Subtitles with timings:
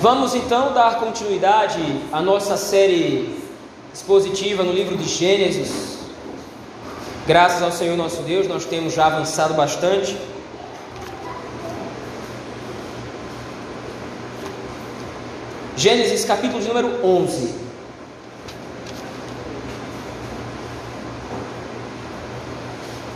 [0.00, 1.78] Vamos então dar continuidade
[2.10, 3.38] à nossa série
[3.92, 5.98] expositiva no livro de Gênesis.
[7.26, 10.16] Graças ao Senhor nosso Deus, nós temos já avançado bastante.
[15.76, 17.54] Gênesis capítulo número 11.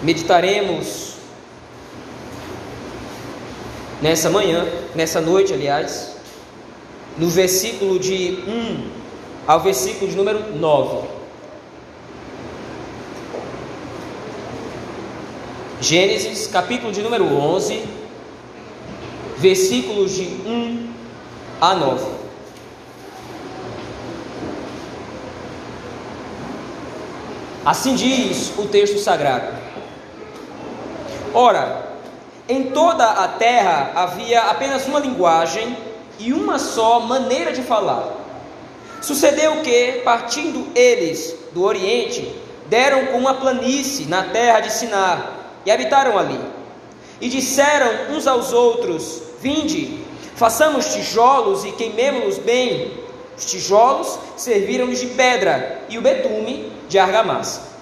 [0.02, 1.14] Meditaremos
[4.02, 6.13] nessa manhã, nessa noite, aliás,
[7.16, 8.90] no versículo de 1
[9.46, 11.08] ao versículo de número 9.
[15.80, 17.84] Gênesis, capítulo de número 11,
[19.36, 20.88] versículos de 1
[21.60, 22.06] a 9.
[27.64, 29.54] Assim diz o texto sagrado.
[31.32, 31.96] Ora,
[32.48, 35.76] em toda a terra havia apenas uma linguagem
[36.18, 38.12] e uma só maneira de falar.
[39.00, 42.34] Sucedeu que, partindo eles do Oriente,
[42.66, 45.32] deram com uma planície na terra de Sinar
[45.66, 46.40] e habitaram ali.
[47.20, 49.98] E disseram uns aos outros: Vinde,
[50.36, 52.92] façamos tijolos e queimemo-los bem.
[53.36, 57.73] Os tijolos serviram-lhes de pedra e o betume de argamassa.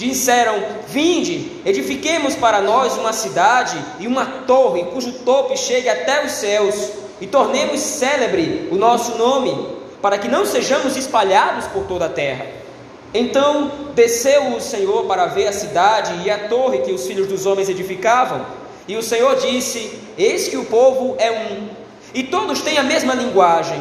[0.00, 0.54] Disseram:
[0.88, 6.74] Vinde, edifiquemos para nós uma cidade e uma torre cujo topo chegue até os céus
[7.20, 9.54] e tornemos célebre o nosso nome,
[10.00, 12.46] para que não sejamos espalhados por toda a terra.
[13.12, 17.44] Então desceu o Senhor para ver a cidade e a torre que os filhos dos
[17.44, 18.46] homens edificavam.
[18.88, 21.68] E o Senhor disse: Eis que o povo é um,
[22.14, 23.78] e todos têm a mesma linguagem.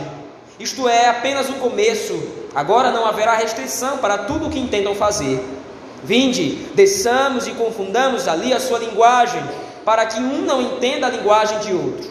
[0.59, 2.21] Isto é apenas o começo,
[2.53, 5.58] agora não haverá restrição para tudo o que intentam fazer.
[6.03, 9.43] Vinde, desçamos e confundamos ali a sua linguagem,
[9.83, 12.09] para que um não entenda a linguagem de outro.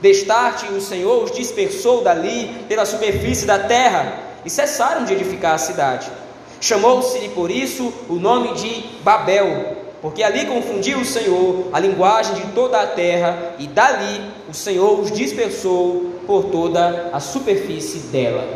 [0.00, 5.58] Destarte o Senhor os dispersou dali pela superfície da terra e cessaram de edificar a
[5.58, 6.10] cidade.
[6.60, 12.46] Chamou-se-lhe por isso o nome de Babel, porque ali confundiu o Senhor a linguagem de
[12.52, 18.46] toda a terra e dali o Senhor os dispersou por toda a superfície dela.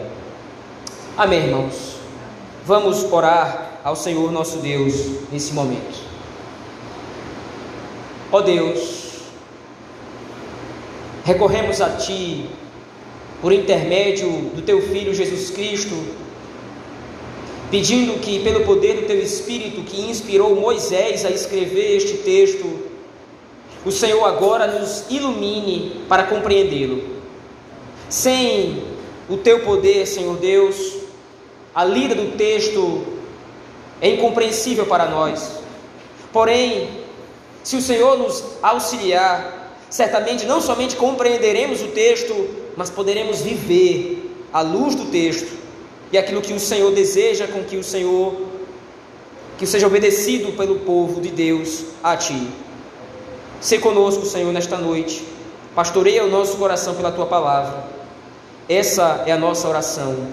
[1.16, 1.96] Amém, irmãos.
[2.64, 4.94] Vamos orar ao Senhor nosso Deus
[5.30, 5.98] nesse momento.
[8.30, 9.12] Ó Deus,
[11.24, 12.46] recorremos a Ti
[13.40, 15.96] por intermédio do Teu Filho Jesus Cristo,
[17.70, 22.92] pedindo que, pelo poder do Teu Espírito que inspirou Moisés a escrever este texto,
[23.84, 27.02] o Senhor agora nos ilumine para compreendê-lo.
[28.08, 28.84] Sem
[29.28, 30.98] o Teu poder, Senhor Deus,
[31.74, 33.21] a lida do texto
[34.02, 35.52] é incompreensível para nós.
[36.32, 36.90] Porém,
[37.62, 42.34] se o Senhor nos auxiliar, certamente não somente compreenderemos o texto,
[42.76, 45.56] mas poderemos viver à luz do texto
[46.10, 48.34] e aquilo que o Senhor deseja com que o Senhor
[49.56, 52.48] que seja obedecido pelo povo de Deus a ti.
[53.60, 55.24] Se conosco, Senhor, nesta noite.
[55.72, 57.84] Pastoreia o nosso coração pela tua palavra.
[58.68, 60.26] Essa é a nossa oração.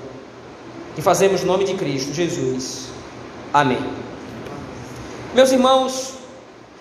[0.97, 2.88] E fazemos no nome de Cristo Jesus.
[3.51, 3.79] Amém.
[5.33, 6.13] Meus irmãos,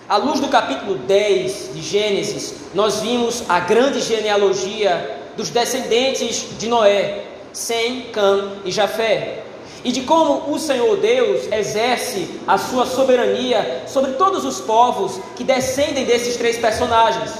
[0.07, 6.67] à luz do capítulo 10 de Gênesis, nós vimos a grande genealogia dos descendentes de
[6.67, 9.43] Noé, Sem, Cã e Jafé,
[9.83, 15.43] e de como o Senhor Deus exerce a sua soberania sobre todos os povos que
[15.43, 17.31] descendem desses três personagens.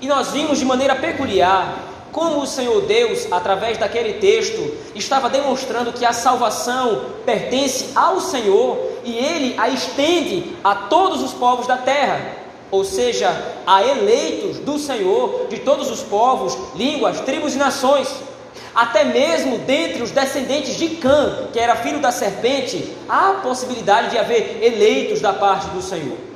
[0.00, 5.92] E nós vimos de maneira peculiar como o Senhor Deus, através daquele texto, estava demonstrando
[5.92, 11.76] que a salvação pertence ao Senhor e ele a estende a todos os povos da
[11.76, 12.36] terra,
[12.70, 13.30] ou seja,
[13.66, 18.08] a eleitos do Senhor de todos os povos, línguas, tribos e nações.
[18.74, 24.18] Até mesmo dentre os descendentes de Cã, que era filho da serpente, há possibilidade de
[24.18, 26.29] haver eleitos da parte do Senhor.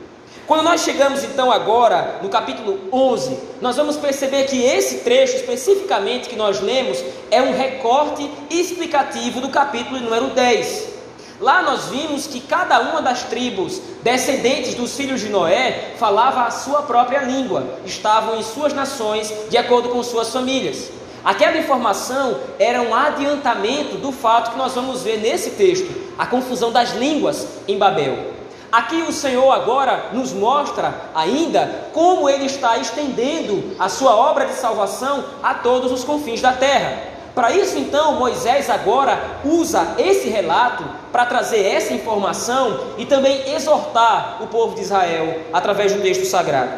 [0.47, 6.29] Quando nós chegamos então agora no capítulo 11, nós vamos perceber que esse trecho especificamente
[6.29, 10.93] que nós lemos é um recorte explicativo do capítulo número 10.
[11.41, 16.51] Lá nós vimos que cada uma das tribos descendentes dos filhos de Noé falava a
[16.51, 20.91] sua própria língua, estavam em suas nações de acordo com suas famílias.
[21.25, 26.71] Aquela informação era um adiantamento do fato que nós vamos ver nesse texto, a confusão
[26.71, 28.34] das línguas em Babel.
[28.75, 34.55] Aqui o Senhor agora nos mostra ainda como ele está estendendo a sua obra de
[34.55, 37.05] salvação a todos os confins da terra.
[37.37, 40.83] Para isso, então, Moisés agora usa esse relato
[41.13, 46.73] para trazer essa informação e também exortar o povo de Israel através do texto sagrado.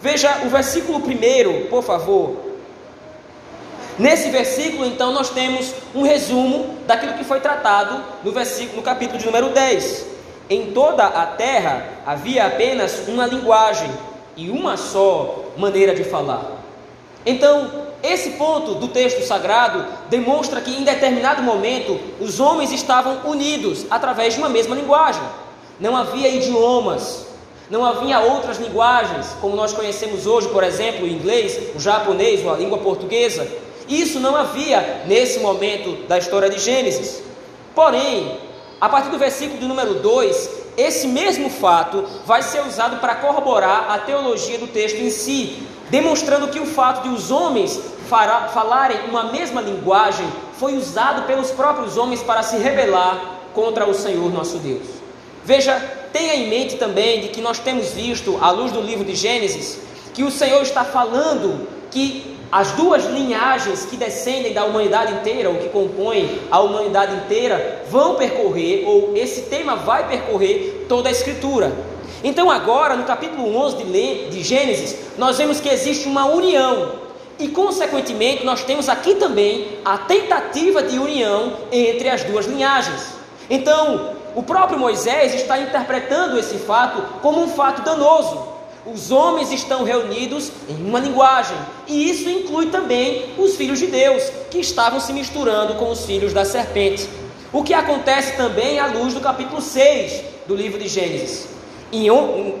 [0.00, 2.34] Veja o versículo 1, por favor.
[3.98, 9.18] Nesse versículo, então, nós temos um resumo daquilo que foi tratado no versículo, no capítulo
[9.18, 10.15] de número 10.
[10.48, 13.90] Em toda a terra havia apenas uma linguagem
[14.36, 16.52] e uma só maneira de falar.
[17.24, 23.86] Então, esse ponto do texto sagrado demonstra que em determinado momento os homens estavam unidos
[23.90, 25.22] através de uma mesma linguagem.
[25.80, 27.26] Não havia idiomas,
[27.68, 32.54] não havia outras linguagens, como nós conhecemos hoje, por exemplo, o inglês, o japonês ou
[32.54, 33.46] a língua portuguesa.
[33.88, 37.22] Isso não havia nesse momento da história de Gênesis.
[37.74, 38.38] Porém,
[38.80, 43.90] a partir do versículo de número 2, esse mesmo fato vai ser usado para corroborar
[43.90, 47.80] a teologia do texto em si, demonstrando que o fato de os homens
[48.52, 50.26] falarem uma mesma linguagem
[50.58, 54.86] foi usado pelos próprios homens para se rebelar contra o Senhor nosso Deus.
[55.44, 55.80] Veja,
[56.12, 59.78] tenha em mente também de que nós temos visto, à luz do livro de Gênesis,
[60.12, 65.56] que o Senhor está falando que as duas linhagens que descendem da humanidade inteira, ou
[65.56, 71.72] que compõem a humanidade inteira, vão percorrer, ou esse tema vai percorrer toda a Escritura.
[72.22, 73.84] Então, agora, no capítulo 11
[74.30, 76.92] de Gênesis, nós vemos que existe uma união,
[77.38, 83.14] e consequentemente, nós temos aqui também a tentativa de união entre as duas linhagens.
[83.50, 88.55] Então, o próprio Moisés está interpretando esse fato como um fato danoso
[88.86, 91.56] os homens estão reunidos em uma linguagem,
[91.88, 96.32] e isso inclui também os filhos de Deus, que estavam se misturando com os filhos
[96.32, 97.08] da serpente.
[97.52, 101.48] O que acontece também à luz do capítulo 6 do livro de Gênesis.
[101.92, 102.06] Em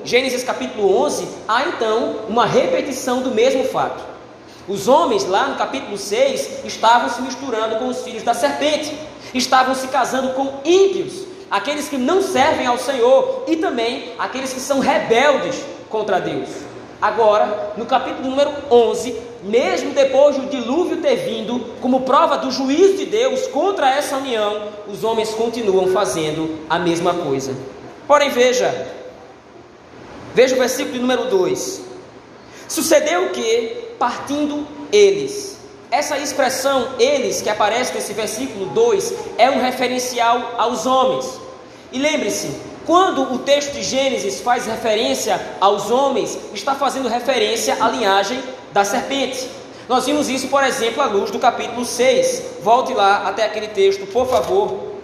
[0.04, 4.02] Gênesis capítulo 11, há então uma repetição do mesmo fato.
[4.66, 8.92] Os homens, lá no capítulo 6, estavam se misturando com os filhos da serpente,
[9.32, 14.60] estavam se casando com ímpios, aqueles que não servem ao Senhor, e também aqueles que
[14.60, 16.48] são rebeldes contra Deus.
[17.00, 22.96] Agora, no capítulo número 11, mesmo depois do dilúvio ter vindo, como prova do juízo
[22.96, 27.54] de Deus contra essa união, os homens continuam fazendo a mesma coisa.
[28.06, 28.88] Porém, veja,
[30.34, 31.82] veja o versículo número 2:
[32.68, 35.56] Sucedeu que, partindo eles,
[35.90, 41.40] essa expressão eles que aparece nesse versículo 2 é um referencial aos homens.
[41.92, 42.50] E lembre-se,
[42.86, 48.40] quando o texto de Gênesis faz referência aos homens, está fazendo referência à linhagem
[48.72, 49.48] da serpente.
[49.88, 52.60] Nós vimos isso, por exemplo, à luz do capítulo 6.
[52.62, 54.96] Volte lá até aquele texto, por favor.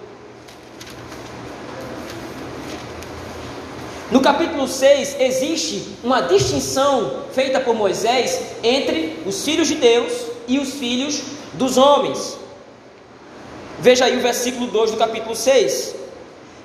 [4.13, 10.13] No capítulo 6 existe uma distinção feita por Moisés entre os filhos de Deus
[10.47, 11.23] e os filhos
[11.55, 12.37] dos homens.
[13.81, 16.02] Veja aí o versículo 2 do capítulo 6.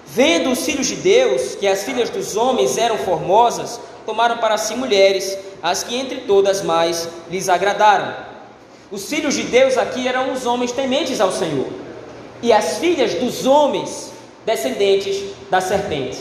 [0.07, 4.73] Vendo os filhos de Deus que as filhas dos homens eram formosas, tomaram para si
[4.73, 8.15] mulheres, as que entre todas mais lhes agradaram.
[8.89, 11.67] Os filhos de Deus aqui eram os homens tementes ao Senhor,
[12.41, 14.13] e as filhas dos homens,
[14.45, 16.19] descendentes da serpente.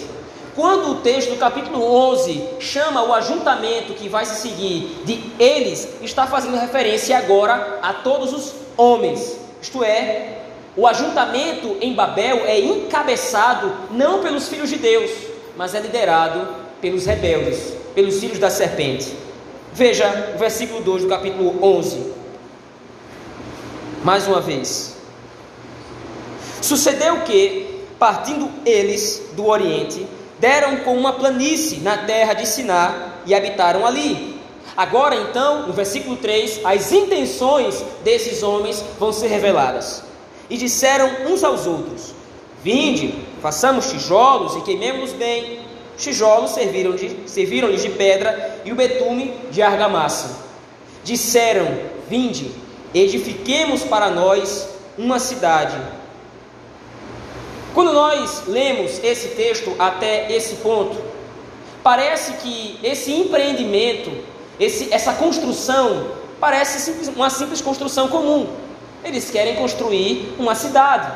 [0.56, 5.86] Quando o texto do capítulo 11 chama o ajuntamento que vai se seguir de eles,
[6.02, 10.45] está fazendo referência agora a todos os homens, isto é,
[10.76, 15.11] o ajuntamento em Babel é encabeçado não pelos filhos de Deus,
[15.56, 16.46] mas é liderado
[16.82, 19.17] pelos rebeldes, pelos filhos da serpente.
[19.73, 22.12] Veja o versículo 2 do capítulo 11.
[24.05, 24.96] Mais uma vez.
[26.60, 30.06] Sucedeu que, partindo eles do Oriente,
[30.39, 34.41] deram com uma planície na terra de Siná e habitaram ali.
[34.77, 40.03] Agora, então, no versículo 3, as intenções desses homens vão ser reveladas.
[40.48, 42.15] E disseram uns aos outros:
[42.62, 45.60] Vinde, façamos tijolos e queimemos bem.
[45.96, 50.44] Os tijolos serviram-lhes serviram de pedra e o betume de argamassa.
[51.05, 51.67] Disseram:
[52.08, 52.50] Vinde,
[52.94, 55.76] edifiquemos para nós uma cidade.
[57.74, 60.96] Quando nós lemos esse texto até esse ponto,
[61.82, 64.10] parece que esse empreendimento,
[64.58, 66.06] esse, essa construção,
[66.41, 68.48] parece uma simples construção comum.
[69.06, 71.10] Eles querem construir uma cidade.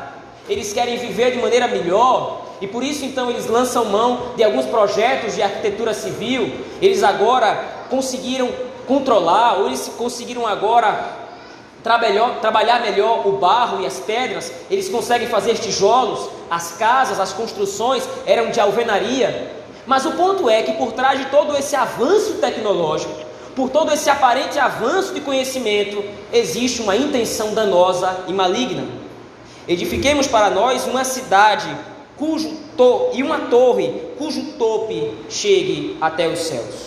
[0.49, 2.47] Eles querem viver de maneira melhor.
[2.61, 6.53] E por isso então eles lançam mão de alguns projetos de arquitetura civil.
[6.81, 8.49] Eles agora conseguiram
[8.87, 11.19] controlar, ou eles conseguiram agora
[11.83, 18.07] trabalhar, melhor o barro e as pedras, eles conseguem fazer tijolos, as casas, as construções
[18.27, 19.53] eram de alvenaria.
[19.87, 23.13] Mas o ponto é que por trás de todo esse avanço tecnológico,
[23.61, 26.03] por todo esse aparente avanço de conhecimento,
[26.33, 28.87] existe uma intenção danosa e maligna.
[29.69, 31.69] Edifiquemos para nós uma cidade
[32.17, 36.87] cujo to e uma torre cujo tope chegue até os céus.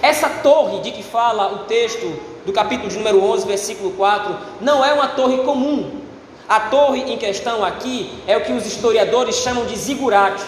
[0.00, 4.82] Essa torre de que fala o texto do capítulo de número 11, versículo 4, não
[4.82, 6.00] é uma torre comum.
[6.48, 10.46] A torre em questão aqui é o que os historiadores chamam de zigurate.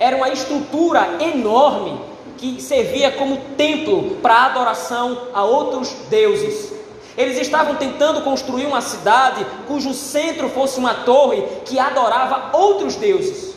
[0.00, 2.00] Era uma estrutura enorme
[2.38, 6.72] que servia como templo para adoração a outros deuses.
[7.16, 13.54] Eles estavam tentando construir uma cidade cujo centro fosse uma torre que adorava outros deuses,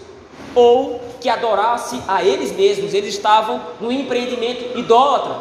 [0.55, 2.93] ou que adorasse a eles mesmos.
[2.93, 5.35] Eles estavam no empreendimento idólatra.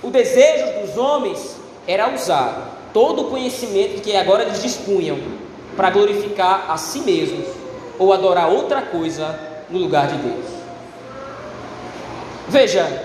[0.00, 1.56] O desejo dos homens
[1.86, 5.18] era usar todo o conhecimento que agora eles dispunham
[5.76, 7.46] para glorificar a si mesmos
[7.98, 10.57] ou adorar outra coisa no lugar de Deus.
[12.48, 13.04] Veja,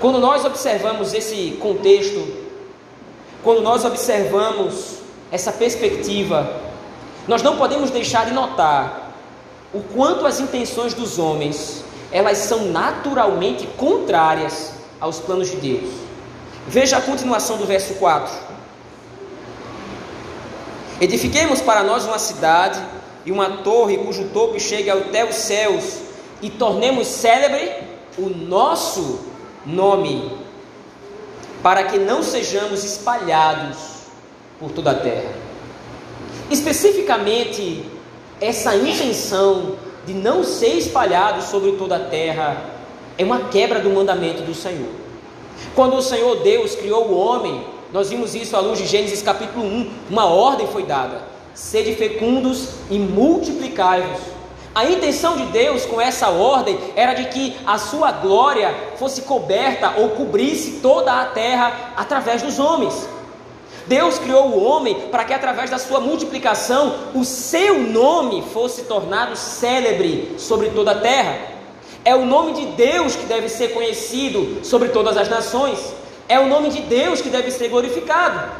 [0.00, 2.42] quando nós observamos esse contexto,
[3.42, 4.98] quando nós observamos
[5.32, 6.60] essa perspectiva,
[7.26, 9.12] nós não podemos deixar de notar
[9.74, 15.90] o quanto as intenções dos homens, elas são naturalmente contrárias aos planos de Deus.
[16.68, 18.32] Veja a continuação do verso 4.
[21.00, 22.80] Edifiquemos para nós uma cidade
[23.26, 26.11] e uma torre cujo topo chegue até os céus
[26.42, 27.72] e tornemos célebre
[28.18, 29.20] o nosso
[29.64, 30.32] nome,
[31.62, 33.78] para que não sejamos espalhados
[34.58, 35.32] por toda a terra.
[36.50, 37.84] Especificamente,
[38.40, 42.72] essa intenção de não ser espalhado sobre toda a terra
[43.16, 44.90] é uma quebra do mandamento do Senhor.
[45.74, 49.64] Quando o Senhor Deus criou o homem, nós vimos isso à luz de Gênesis capítulo
[49.64, 51.22] 1, uma ordem foi dada:
[51.54, 54.20] sede fecundos e multiplicai-vos.
[54.74, 59.94] A intenção de Deus com essa ordem era de que a sua glória fosse coberta
[59.98, 63.06] ou cobrisse toda a terra através dos homens.
[63.86, 69.36] Deus criou o homem para que, através da sua multiplicação, o seu nome fosse tornado
[69.36, 71.38] célebre sobre toda a terra.
[72.02, 75.78] É o nome de Deus que deve ser conhecido sobre todas as nações.
[76.28, 78.50] É o nome de Deus que deve ser glorificado.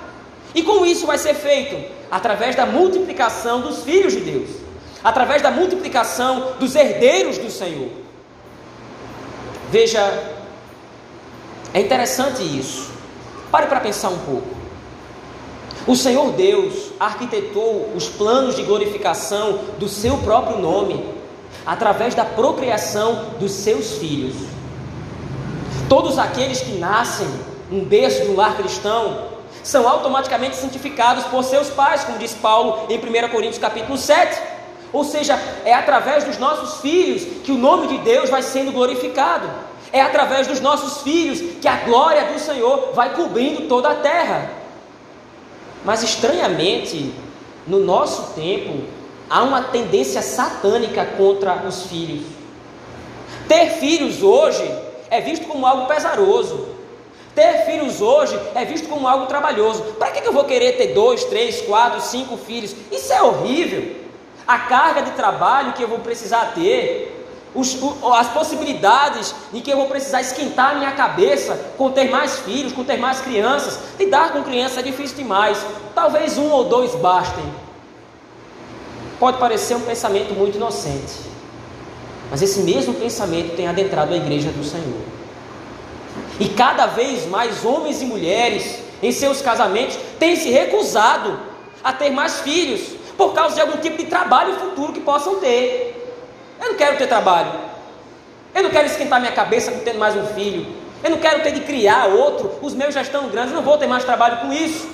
[0.54, 1.76] E como isso vai ser feito?
[2.11, 4.62] Através da multiplicação dos filhos de Deus,
[5.03, 7.89] através da multiplicação dos herdeiros do Senhor.
[9.71, 10.01] Veja,
[11.75, 12.91] é interessante isso.
[13.51, 14.63] Pare para pensar um pouco.
[15.87, 21.05] O Senhor Deus arquitetou os planos de glorificação do seu próprio nome
[21.67, 24.35] através da procriação dos seus filhos.
[25.89, 27.27] Todos aqueles que nascem
[27.71, 29.29] um berço de um lar cristão
[29.63, 34.52] são automaticamente santificados por seus pais, como diz Paulo em 1 Coríntios capítulo 7.
[34.93, 39.49] Ou seja, é através dos nossos filhos que o nome de Deus vai sendo glorificado.
[39.93, 44.51] É através dos nossos filhos que a glória do Senhor vai cobrindo toda a terra.
[45.85, 47.13] Mas estranhamente,
[47.67, 48.85] no nosso tempo,
[49.29, 52.25] há uma tendência satânica contra os filhos.
[53.49, 54.63] Ter filhos hoje
[55.11, 56.69] é visto como algo pesaroso.
[57.35, 59.83] Ter filhos hoje é visto como algo trabalhoso.
[59.99, 62.75] Para que eu vou querer ter dois, três, quatro, cinco filhos?
[62.91, 64.02] Isso é horrível.
[64.47, 67.23] A carga de trabalho que eu vou precisar ter,
[67.55, 67.77] os,
[68.15, 72.83] as possibilidades em que eu vou precisar esquentar minha cabeça com ter mais filhos, com
[72.83, 73.79] ter mais crianças.
[73.99, 75.59] Lidar com criança é difícil demais.
[75.95, 77.45] Talvez um ou dois bastem.
[79.21, 81.15] Pode parecer um pensamento muito inocente,
[82.29, 85.01] mas esse mesmo pensamento tem adentrado a igreja do Senhor.
[86.41, 91.39] E cada vez mais homens e mulheres em seus casamentos têm se recusado
[91.85, 92.81] a ter mais filhos
[93.23, 96.17] por causa de algum tipo de trabalho futuro que possam ter.
[96.61, 97.52] Eu não quero ter trabalho.
[98.52, 100.67] Eu não quero esquentar minha cabeça com tendo mais um filho.
[101.05, 102.52] Eu não quero ter de criar outro.
[102.61, 104.88] Os meus já estão grandes, eu não vou ter mais trabalho com isso.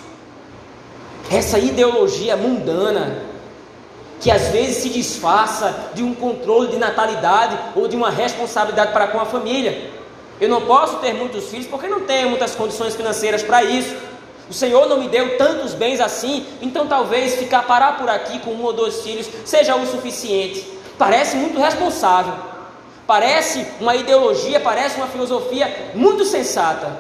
[1.31, 3.23] Essa ideologia mundana,
[4.21, 9.09] que às vezes se disfarça de um controle de natalidade ou de uma responsabilidade para
[9.09, 9.91] com a família.
[10.39, 13.97] Eu não posso ter muitos filhos porque não tenho muitas condições financeiras para isso.
[14.49, 18.53] O Senhor não me deu tantos bens assim, então talvez ficar parar por aqui com
[18.53, 20.67] um ou dois filhos seja o suficiente.
[20.97, 22.33] Parece muito responsável,
[23.07, 26.99] parece uma ideologia, parece uma filosofia muito sensata,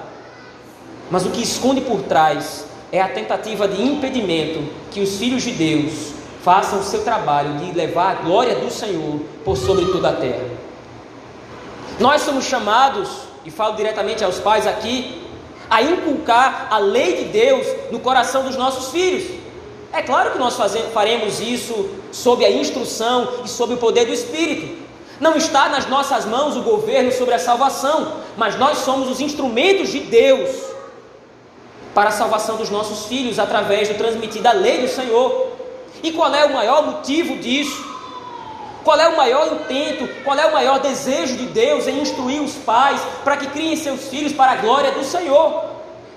[1.10, 5.52] mas o que esconde por trás é a tentativa de impedimento que os filhos de
[5.52, 6.12] Deus
[6.42, 10.44] façam o seu trabalho de levar a glória do Senhor por sobre toda a terra.
[11.98, 13.08] Nós somos chamados,
[13.44, 15.27] e falo diretamente aos pais aqui,
[15.70, 19.38] a inculcar a lei de Deus no coração dos nossos filhos.
[19.92, 24.12] É claro que nós fazemos, faremos isso sob a instrução e sob o poder do
[24.12, 24.86] Espírito.
[25.20, 29.90] Não está nas nossas mãos o governo sobre a salvação, mas nós somos os instrumentos
[29.90, 30.50] de Deus
[31.94, 35.48] para a salvação dos nossos filhos através do transmitir da lei do Senhor.
[36.02, 37.84] E qual é o maior motivo disso?
[38.88, 42.54] Qual é o maior intento, qual é o maior desejo de Deus em instruir os
[42.54, 45.62] pais para que criem seus filhos para a glória do Senhor?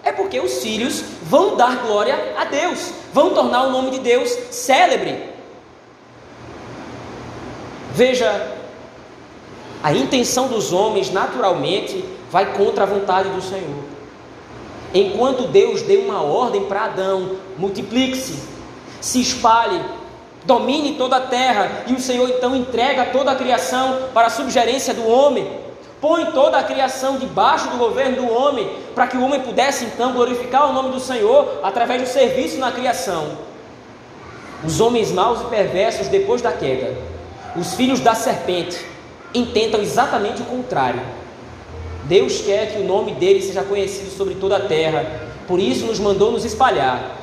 [0.01, 4.29] É porque os filhos vão dar glória a Deus, vão tornar o nome de Deus
[4.51, 5.21] célebre.
[7.93, 8.55] Veja,
[9.83, 13.83] a intenção dos homens naturalmente vai contra a vontade do Senhor.
[14.93, 18.41] Enquanto Deus deu uma ordem para Adão: multiplique-se,
[19.01, 19.81] se espalhe,
[20.45, 24.93] domine toda a terra, e o Senhor então entrega toda a criação para a subgerência
[24.93, 25.47] do homem,
[25.99, 30.13] põe toda a criação debaixo do governo do homem, para que o homem pudesse então
[30.13, 33.37] glorificar o nome do Senhor através do serviço na criação.
[34.63, 36.95] Os homens maus e perversos, depois da queda,
[37.55, 38.83] os filhos da serpente,
[39.33, 41.01] intentam exatamente o contrário.
[42.05, 45.05] Deus quer que o nome dele seja conhecido sobre toda a terra,
[45.47, 47.20] por isso nos mandou nos espalhar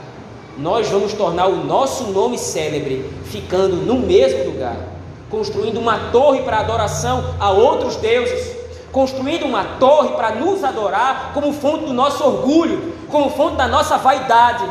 [0.59, 4.77] nós vamos tornar o nosso nome célebre, ficando no mesmo lugar,
[5.31, 8.57] construindo uma torre para adoração a outros deuses,
[8.91, 13.97] construindo uma torre para nos adorar como fonte do nosso orgulho, como fonte da nossa
[13.99, 14.65] vaidade.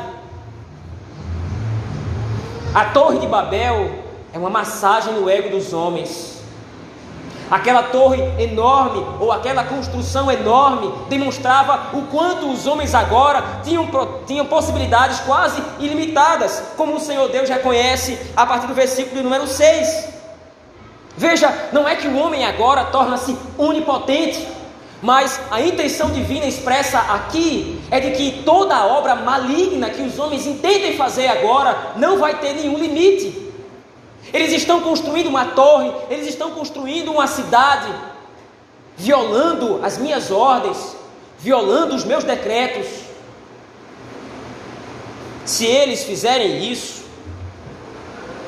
[2.73, 3.89] A Torre de Babel
[4.33, 6.36] é uma massagem no ego dos homens
[7.49, 13.87] Aquela torre enorme ou aquela construção enorme demonstrava o quanto os homens agora tinham,
[14.25, 20.17] tinham possibilidades quase ilimitadas, como o Senhor Deus reconhece a partir do versículo número 6.
[21.15, 24.45] Veja, não é que o homem agora torna-se onipotente,
[25.01, 30.45] mas a intenção divina expressa aqui é de que toda obra maligna que os homens
[30.45, 33.46] intentem fazer agora não vai ter nenhum limite.
[34.33, 37.93] Eles estão construindo uma torre, eles estão construindo uma cidade,
[38.97, 40.95] violando as minhas ordens,
[41.39, 42.87] violando os meus decretos.
[45.45, 47.05] Se eles fizerem isso,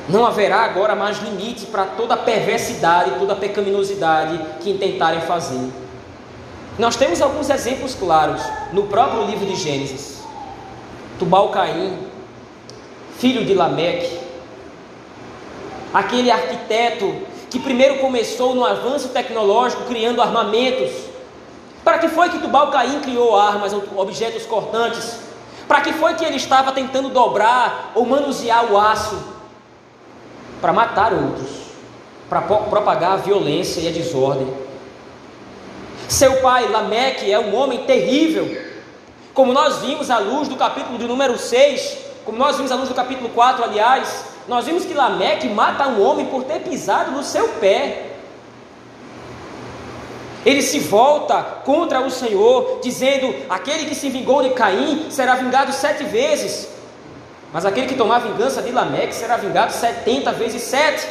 [0.08, 5.70] não haverá agora mais limite para toda a perversidade, toda a pecaminosidade que intentarem fazer.
[6.78, 10.20] Nós temos alguns exemplos claros no próprio livro de Gênesis.
[11.18, 11.98] Tubal Caim,
[13.18, 14.18] filho de Lameque,
[15.92, 17.14] aquele arquiteto
[17.50, 20.90] que primeiro começou no avanço tecnológico criando armamentos.
[21.82, 25.18] Para que foi que Tubal Caim criou armas, objetos cortantes?
[25.66, 29.18] Para que foi que ele estava tentando dobrar ou manusear o aço?
[30.60, 31.48] Para matar outros,
[32.28, 34.52] para propagar a violência e a desordem.
[36.08, 38.70] Seu pai, Lameque, é um homem terrível,
[39.32, 42.88] como nós vimos à luz do capítulo de número 6, como nós vimos à luz
[42.88, 47.22] do capítulo 4, aliás, nós vimos que Lameque mata um homem por ter pisado no
[47.22, 48.06] seu pé.
[50.44, 55.72] Ele se volta contra o Senhor, dizendo: Aquele que se vingou de Caim será vingado
[55.72, 56.68] sete vezes,
[57.52, 61.06] mas aquele que tomar vingança de Lameque será vingado setenta vezes sete.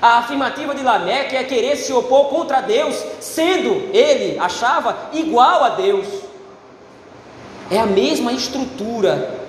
[0.00, 5.68] A afirmativa de Lameque é querer se opor contra Deus, sendo ele, achava, igual a
[5.70, 6.06] Deus.
[7.70, 9.42] É a mesma estrutura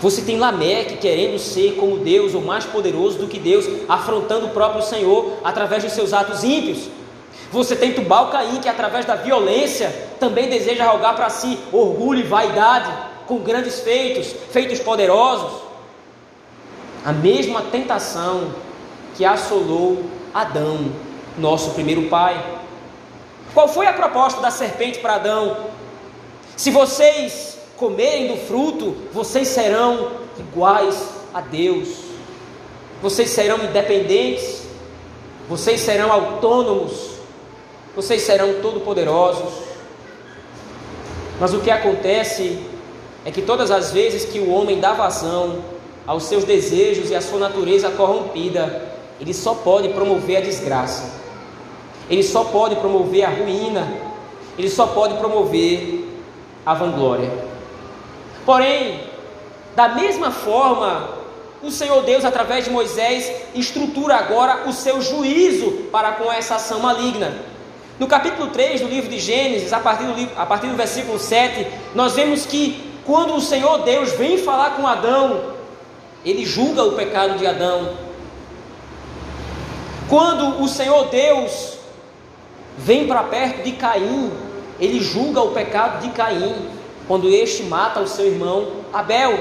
[0.00, 4.50] você tem Lameque querendo ser como Deus ou mais poderoso do que Deus, afrontando o
[4.50, 6.88] próprio Senhor através dos seus atos ímpios.
[7.50, 12.24] Você tem Tubal Caim que através da violência também deseja rogar para si orgulho e
[12.24, 12.90] vaidade,
[13.26, 15.62] com grandes feitos, feitos poderosos.
[17.04, 18.52] A mesma tentação
[19.16, 20.04] que assolou
[20.34, 20.90] Adão,
[21.38, 22.44] nosso primeiro pai.
[23.54, 25.68] Qual foi a proposta da serpente para Adão?
[26.56, 31.88] Se vocês comerem do fruto, vocês serão iguais a Deus.
[33.02, 34.62] Vocês serão independentes,
[35.48, 37.10] vocês serão autônomos,
[37.94, 39.52] vocês serão todo-poderosos.
[41.38, 42.58] Mas o que acontece
[43.24, 45.64] é que todas as vezes que o homem dá vazão
[46.06, 51.20] aos seus desejos e à sua natureza corrompida, ele só pode promover a desgraça,
[52.08, 53.92] ele só pode promover a ruína,
[54.58, 56.08] ele só pode promover
[56.64, 57.53] a vanglória.
[58.44, 59.00] Porém,
[59.74, 61.08] da mesma forma,
[61.62, 66.80] o Senhor Deus, através de Moisés, estrutura agora o seu juízo para com essa ação
[66.80, 67.34] maligna.
[67.98, 71.66] No capítulo 3 do livro de Gênesis, a partir do, a partir do versículo 7,
[71.94, 75.54] nós vemos que quando o Senhor Deus vem falar com Adão,
[76.24, 77.96] ele julga o pecado de Adão.
[80.08, 81.78] Quando o Senhor Deus
[82.76, 84.30] vem para perto de Caim,
[84.78, 86.54] ele julga o pecado de Caim
[87.06, 89.38] quando este mata o seu irmão Abel.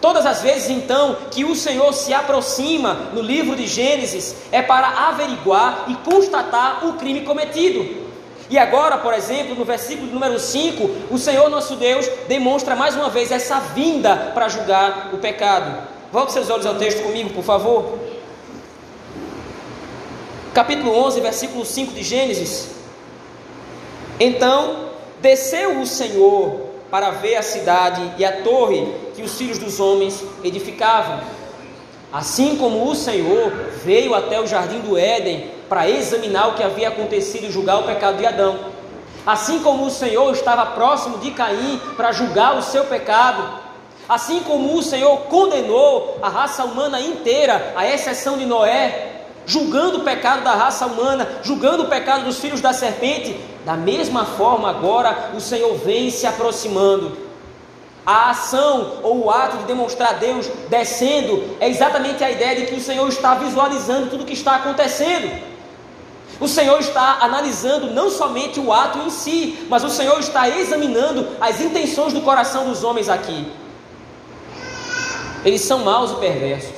[0.00, 5.08] Todas as vezes então que o Senhor se aproxima no livro de Gênesis é para
[5.08, 8.04] averiguar e constatar o crime cometido.
[8.50, 13.08] E agora, por exemplo, no versículo número 5, o Senhor nosso Deus demonstra mais uma
[13.08, 15.88] vez essa vinda para julgar o pecado.
[16.12, 17.98] Volte seus olhos ao texto comigo, por favor.
[20.52, 22.68] Capítulo 11, versículo 5 de Gênesis.
[24.20, 26.63] Então desceu o Senhor
[26.94, 31.18] para ver a cidade e a torre que os filhos dos homens edificavam.
[32.12, 33.50] Assim como o Senhor
[33.84, 37.82] veio até o jardim do Éden para examinar o que havia acontecido e julgar o
[37.82, 38.60] pecado de Adão.
[39.26, 43.42] Assim como o Senhor estava próximo de Caim para julgar o seu pecado,
[44.08, 50.04] assim como o Senhor condenou a raça humana inteira, à exceção de Noé, julgando o
[50.04, 55.30] pecado da raça humana, julgando o pecado dos filhos da serpente, da mesma forma agora
[55.34, 57.24] o Senhor vem se aproximando.
[58.04, 62.74] A ação ou o ato de demonstrar Deus descendo é exatamente a ideia de que
[62.74, 65.54] o Senhor está visualizando tudo o que está acontecendo.
[66.38, 71.28] O Senhor está analisando não somente o ato em si, mas o Senhor está examinando
[71.40, 73.50] as intenções do coração dos homens aqui.
[75.42, 76.74] Eles são maus e perversos.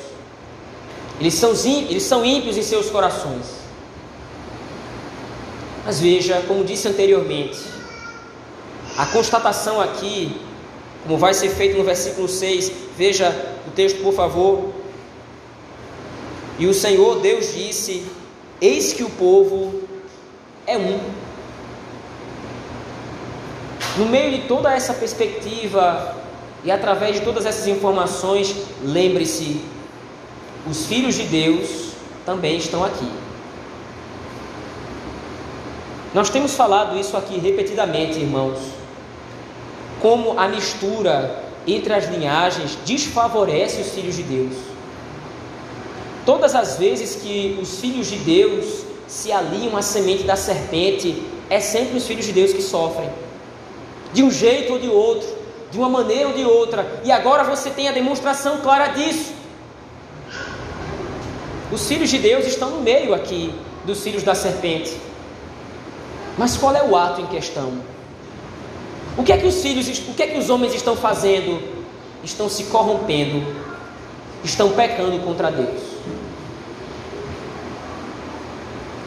[1.19, 3.56] Eles são, eles são ímpios em seus corações.
[5.87, 7.61] Mas veja, como disse anteriormente,
[8.99, 10.37] a constatação aqui,
[11.05, 13.31] como vai ser feito no versículo 6, veja
[13.69, 14.73] o texto, por favor.
[16.59, 18.05] E o Senhor Deus disse:
[18.61, 19.83] Eis que o povo
[20.67, 20.99] é um.
[23.97, 26.17] No meio de toda essa perspectiva
[26.65, 29.61] e através de todas essas informações, lembre-se:
[30.69, 31.91] os filhos de Deus
[32.25, 33.26] também estão aqui.
[36.17, 38.59] Nós temos falado isso aqui repetidamente, irmãos,
[40.01, 44.55] como a mistura entre as linhagens desfavorece os filhos de Deus.
[46.25, 51.61] Todas as vezes que os filhos de Deus se aliam à semente da serpente, é
[51.61, 53.11] sempre os filhos de Deus que sofrem,
[54.15, 55.29] de um jeito ou de outro,
[55.71, 59.35] de uma maneira ou de outra, e agora você tem a demonstração clara disso.
[61.71, 63.53] Os filhos de Deus estão no meio aqui
[63.85, 65.05] dos filhos da serpente.
[66.39, 67.73] Mas qual é o ato em questão?
[69.17, 71.63] O que é que os filhos, o que é que os homens estão fazendo?
[72.23, 73.47] Estão se corrompendo,
[74.45, 75.81] estão pecando contra Deus.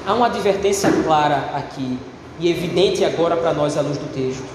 [0.08, 2.00] Há uma advertência clara aqui
[2.40, 4.48] e evidente agora para nós à luz do texto.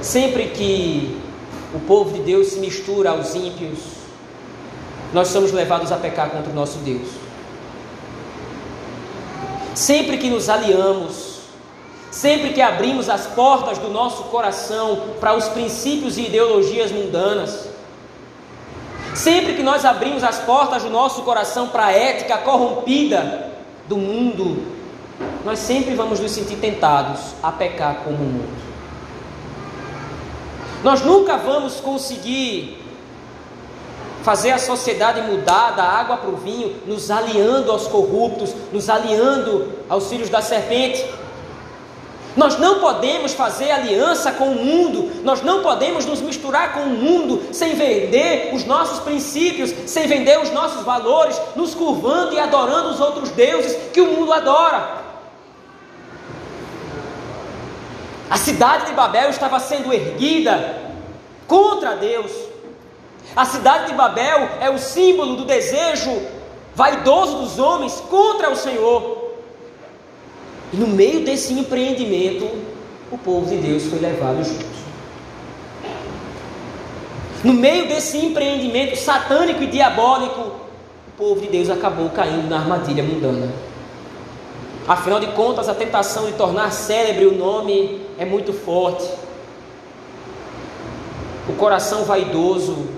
[0.00, 1.20] Sempre que
[1.74, 3.78] o povo de Deus se mistura aos ímpios,
[5.12, 7.25] nós somos levados a pecar contra o nosso Deus.
[9.76, 11.40] Sempre que nos aliamos,
[12.10, 17.68] sempre que abrimos as portas do nosso coração para os princípios e ideologias mundanas,
[19.14, 23.52] sempre que nós abrimos as portas do nosso coração para a ética corrompida,
[23.86, 24.64] do mundo,
[25.44, 28.66] nós sempre vamos nos sentir tentados a pecar como o mundo.
[30.82, 32.82] Nós nunca vamos conseguir
[34.26, 39.72] fazer a sociedade mudar da água para o vinho, nos aliando aos corruptos, nos aliando
[39.88, 41.08] aos filhos da serpente.
[42.36, 46.88] Nós não podemos fazer aliança com o mundo, nós não podemos nos misturar com o
[46.88, 52.88] mundo sem vender os nossos princípios, sem vender os nossos valores, nos curvando e adorando
[52.88, 55.04] os outros deuses que o mundo adora.
[58.28, 60.82] A cidade de Babel estava sendo erguida
[61.46, 62.45] contra Deus.
[63.36, 66.10] A cidade de Babel é o símbolo do desejo
[66.74, 69.34] vaidoso dos homens contra o Senhor.
[70.72, 72.50] E no meio desse empreendimento,
[73.12, 74.64] o povo de Deus foi levado junto.
[77.44, 83.04] No meio desse empreendimento satânico e diabólico, o povo de Deus acabou caindo na armadilha
[83.04, 83.52] mundana.
[84.88, 89.06] Afinal de contas, a tentação de tornar célebre o nome é muito forte.
[91.48, 92.95] O coração vaidoso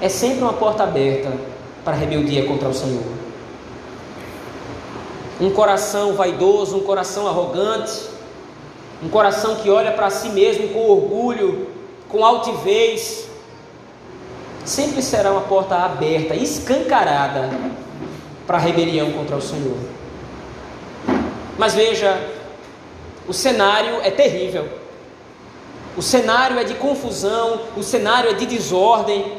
[0.00, 1.32] é sempre uma porta aberta
[1.84, 3.18] para rebeldia contra o Senhor
[5.40, 8.08] um coração vaidoso, um coração arrogante,
[9.02, 11.68] um coração que olha para si mesmo com orgulho,
[12.08, 13.28] com altivez,
[14.64, 17.50] sempre será uma porta aberta, escancarada
[18.46, 19.76] para a rebelião contra o Senhor.
[21.56, 22.20] Mas veja,
[23.26, 24.68] o cenário é terrível.
[25.96, 29.32] O cenário é de confusão, o cenário é de desordem,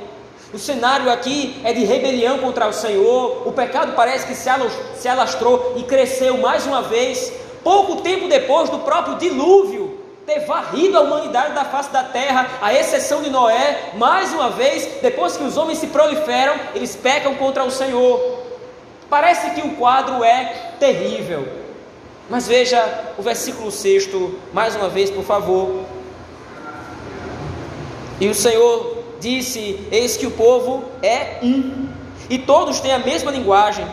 [0.53, 3.47] o cenário aqui é de rebelião contra o Senhor.
[3.47, 7.31] O pecado parece que se alastrou e cresceu mais uma vez.
[7.63, 12.71] Pouco tempo depois do próprio dilúvio ter varrido a humanidade da face da terra, à
[12.71, 17.63] exceção de Noé, mais uma vez, depois que os homens se proliferam, eles pecam contra
[17.63, 18.39] o Senhor.
[19.09, 21.47] Parece que o quadro é terrível.
[22.29, 24.07] Mas veja o versículo 6,
[24.53, 25.83] mais uma vez, por favor.
[28.21, 31.87] E o Senhor disse: Eis que o povo é um,
[32.29, 33.85] e todos têm a mesma linguagem,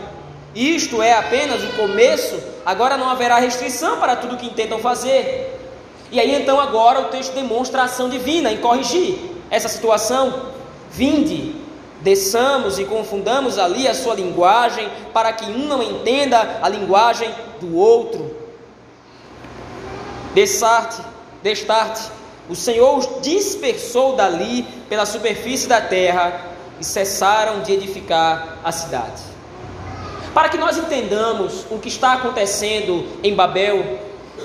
[0.54, 5.52] isto é apenas o começo, agora não haverá restrição para tudo que intentam fazer.
[6.10, 9.18] E aí então agora o texto demonstra a ação divina em corrigir
[9.50, 10.54] essa situação.
[10.90, 11.54] Vinde,
[12.00, 17.28] desçamos e confundamos ali a sua linguagem, para que um não entenda a linguagem
[17.60, 18.34] do outro.
[20.34, 21.02] Destarte,
[21.42, 22.02] destarte,
[22.48, 26.40] o Senhor os dispersou dali pela superfície da terra
[26.80, 29.22] e cessaram de edificar a cidade.
[30.32, 33.98] Para que nós entendamos o que está acontecendo em Babel,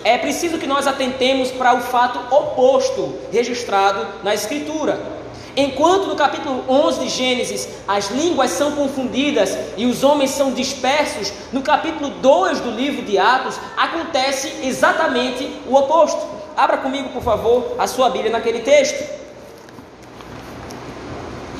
[0.04, 5.22] é preciso que nós atentemos para o fato oposto registrado na Escritura.
[5.56, 11.34] Enquanto no capítulo 11 de Gênesis as línguas são confundidas e os homens são dispersos,
[11.52, 16.31] no capítulo 2 do livro de Atos acontece exatamente o oposto.
[16.56, 19.22] Abra comigo, por favor, a sua Bíblia naquele texto.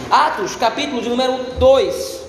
[0.10, 2.22] Atos, capítulo de número 2.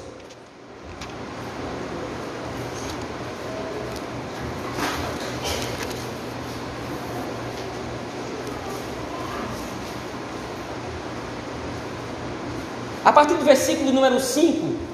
[13.05, 14.93] A partir do versículo número 5.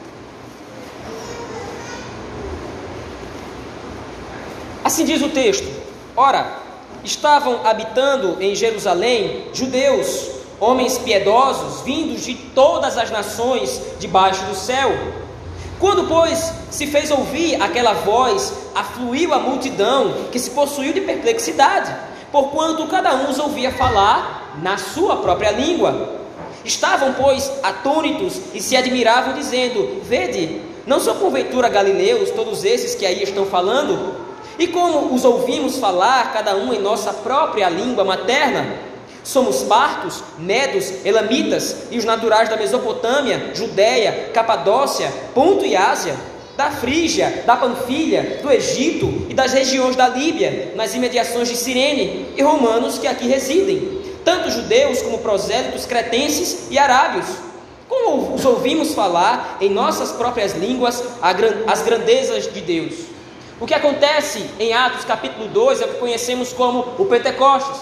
[4.83, 5.69] Assim diz o texto:
[6.17, 6.68] Ora,
[7.09, 10.29] estavam habitando em Jerusalém judeus,
[10.61, 14.91] homens piedosos, vindos de todas as nações debaixo do céu.
[15.81, 21.95] Quando, pois, se fez ouvir aquela voz, afluiu a multidão, que se possuiu de perplexidade,
[22.31, 26.19] porquanto cada um os ouvia falar na sua própria língua.
[26.65, 33.07] Estavam, pois, atônitos e se admiravam, dizendo: Vede, não são porventura galileus todos esses que
[33.07, 34.28] aí estão falando?
[34.59, 38.75] E como os ouvimos falar, cada um em nossa própria língua materna?
[39.23, 46.17] Somos partos, medos, elamitas e os naturais da Mesopotâmia, Judéia, Capadócia, Ponto e Ásia,
[46.57, 52.27] da Frígia, da Panfilha, do Egito e das regiões da Líbia, nas imediações de Cirene,
[52.37, 57.27] e romanos que aqui residem tanto judeus como prosélitos, cretenses e arábios.
[57.89, 61.03] Como os ouvimos falar em nossas próprias línguas
[61.67, 63.18] as grandezas de Deus.
[63.61, 67.81] O que acontece em Atos capítulo 2 é o que conhecemos como o Pentecostes.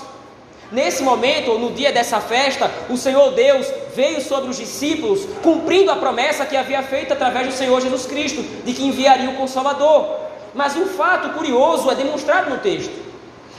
[0.72, 5.90] Nesse momento, ou no dia dessa festa, o Senhor Deus veio sobre os discípulos, cumprindo
[5.90, 10.16] a promessa que havia feito através do Senhor Jesus Cristo, de que enviaria o Consolador.
[10.54, 12.94] Mas um fato curioso é demonstrado no texto.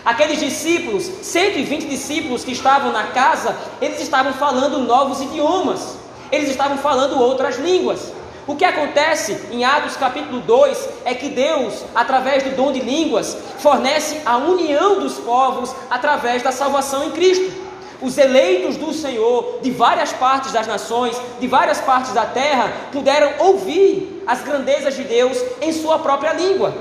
[0.03, 5.97] Aqueles discípulos, 120 discípulos que estavam na casa, eles estavam falando novos idiomas,
[6.31, 8.11] eles estavam falando outras línguas.
[8.47, 13.37] O que acontece em Atos capítulo 2 é que Deus, através do dom de línguas,
[13.59, 17.51] fornece a união dos povos através da salvação em Cristo.
[18.01, 23.33] Os eleitos do Senhor de várias partes das nações, de várias partes da terra, puderam
[23.39, 26.73] ouvir as grandezas de Deus em sua própria língua.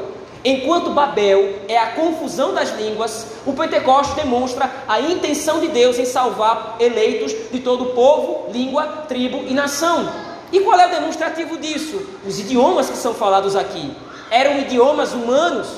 [0.45, 6.05] Enquanto Babel é a confusão das línguas, o Pentecostes demonstra a intenção de Deus em
[6.05, 10.26] salvar eleitos de todo povo, língua, tribo e nação.
[10.53, 12.01] E qual é o demonstrativo disso?
[12.27, 13.93] Os idiomas que são falados aqui
[14.31, 15.69] eram idiomas humanos,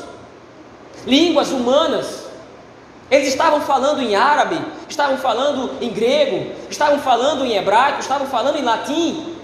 [1.07, 2.25] línguas humanas.
[3.11, 8.59] Eles estavam falando em árabe, estavam falando em grego, estavam falando em hebraico, estavam falando
[8.59, 9.35] em latim.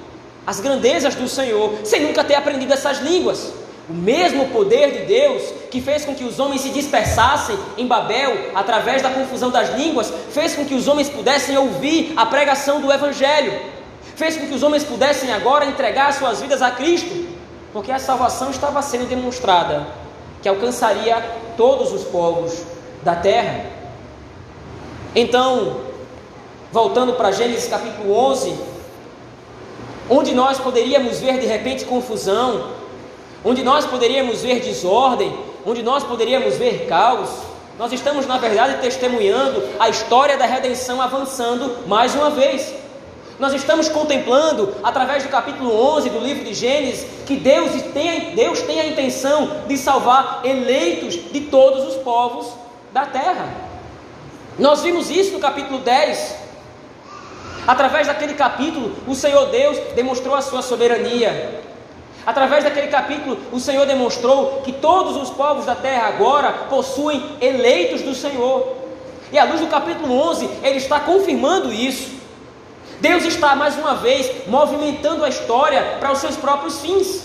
[0.47, 3.53] As grandezas do Senhor, sem nunca ter aprendido essas línguas.
[3.89, 8.51] O mesmo poder de Deus que fez com que os homens se dispersassem em Babel
[8.55, 12.93] através da confusão das línguas, fez com que os homens pudessem ouvir a pregação do
[12.93, 13.74] Evangelho,
[14.17, 17.27] fez com que os homens pudessem agora entregar suas vidas a Cristo,
[17.73, 19.87] porque a salvação estava sendo demonstrada,
[20.41, 21.21] que alcançaria
[21.57, 22.63] todos os povos
[23.03, 23.67] da terra.
[25.15, 25.81] Então,
[26.71, 28.55] voltando para Gênesis capítulo 11,
[30.09, 32.71] onde nós poderíamos ver de repente confusão,
[33.45, 37.31] onde nós poderíamos ver desordem, onde nós poderíamos ver caos,
[37.79, 42.84] nós estamos, na verdade, testemunhando a história da redenção avançando mais uma vez.
[43.39, 48.63] Nós estamos contemplando, através do capítulo 11 do livro de Gênesis, que Deus tem, Deus
[48.63, 52.47] tem a intenção de salvar eleitos de todos os povos
[52.93, 53.53] da terra.
[54.57, 56.37] Nós vimos isso no capítulo 10.
[57.67, 61.61] Através daquele capítulo, o Senhor Deus demonstrou a sua soberania.
[62.25, 68.03] Através daquele capítulo, o Senhor demonstrou que todos os povos da terra agora possuem eleitos
[68.03, 68.77] do Senhor.
[69.33, 72.24] E à luz do capítulo 11, ele está confirmando isso.
[73.05, 77.23] Deus está mais uma vez movimentando a história para os seus próprios fins.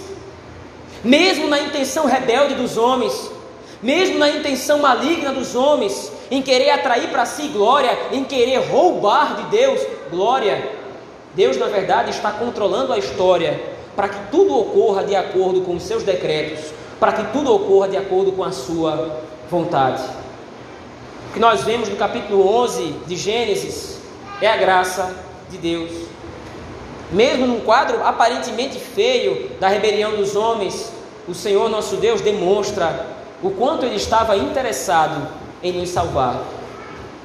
[1.02, 3.32] Mesmo na intenção rebelde dos homens,
[3.82, 9.38] mesmo na intenção maligna dos homens, em querer atrair para si glória, em querer roubar
[9.38, 9.80] de Deus
[10.12, 10.70] glória,
[11.34, 13.58] Deus na verdade está controlando a história
[13.96, 17.96] para que tudo ocorra de acordo com os seus decretos, para que tudo ocorra de
[17.96, 20.04] acordo com a sua vontade.
[21.30, 23.98] O que nós vemos no capítulo 11 de Gênesis
[24.42, 25.92] é a graça de Deus.
[27.12, 30.92] Mesmo num quadro aparentemente feio da rebelião dos homens,
[31.28, 33.08] o Senhor nosso Deus demonstra
[33.42, 35.28] o quanto Ele estava interessado
[35.64, 36.42] em nos salvar.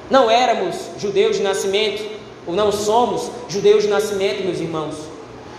[0.09, 2.03] Não éramos judeus de nascimento,
[2.47, 4.95] ou não somos judeus de nascimento, meus irmãos.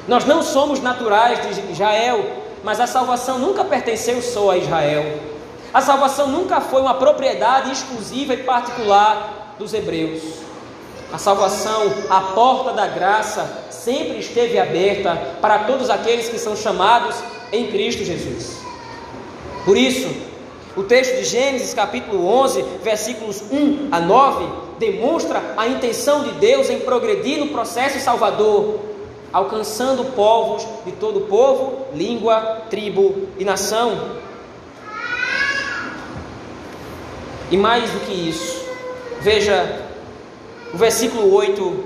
[0.06, 2.24] Nós não somos naturais de Israel,
[2.62, 5.20] mas a salvação nunca pertenceu só a Israel.
[5.74, 10.45] A salvação nunca foi uma propriedade exclusiva e particular dos hebreus.
[11.12, 17.14] A salvação, a porta da graça, sempre esteve aberta para todos aqueles que são chamados
[17.52, 18.58] em Cristo Jesus.
[19.64, 20.08] Por isso,
[20.76, 24.46] o texto de Gênesis, capítulo 11, versículos 1 a 9,
[24.78, 28.80] demonstra a intenção de Deus em progredir no processo salvador,
[29.32, 34.16] alcançando povos de todo povo, língua, tribo e nação.
[37.50, 38.60] E mais do que isso,
[39.20, 39.85] veja
[40.76, 41.84] o versículo 8: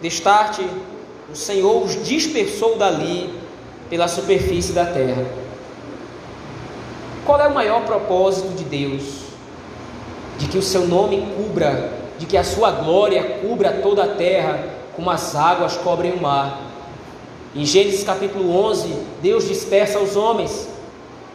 [0.00, 0.64] Destarte,
[1.28, 3.28] o Senhor os dispersou dali
[3.90, 5.26] pela superfície da terra.
[7.26, 9.02] Qual é o maior propósito de Deus?
[10.38, 14.68] De que o seu nome cubra, de que a sua glória cubra toda a terra,
[14.94, 16.60] como as águas cobrem o mar.
[17.56, 18.88] Em Gênesis capítulo 11,
[19.20, 20.68] Deus dispersa os homens.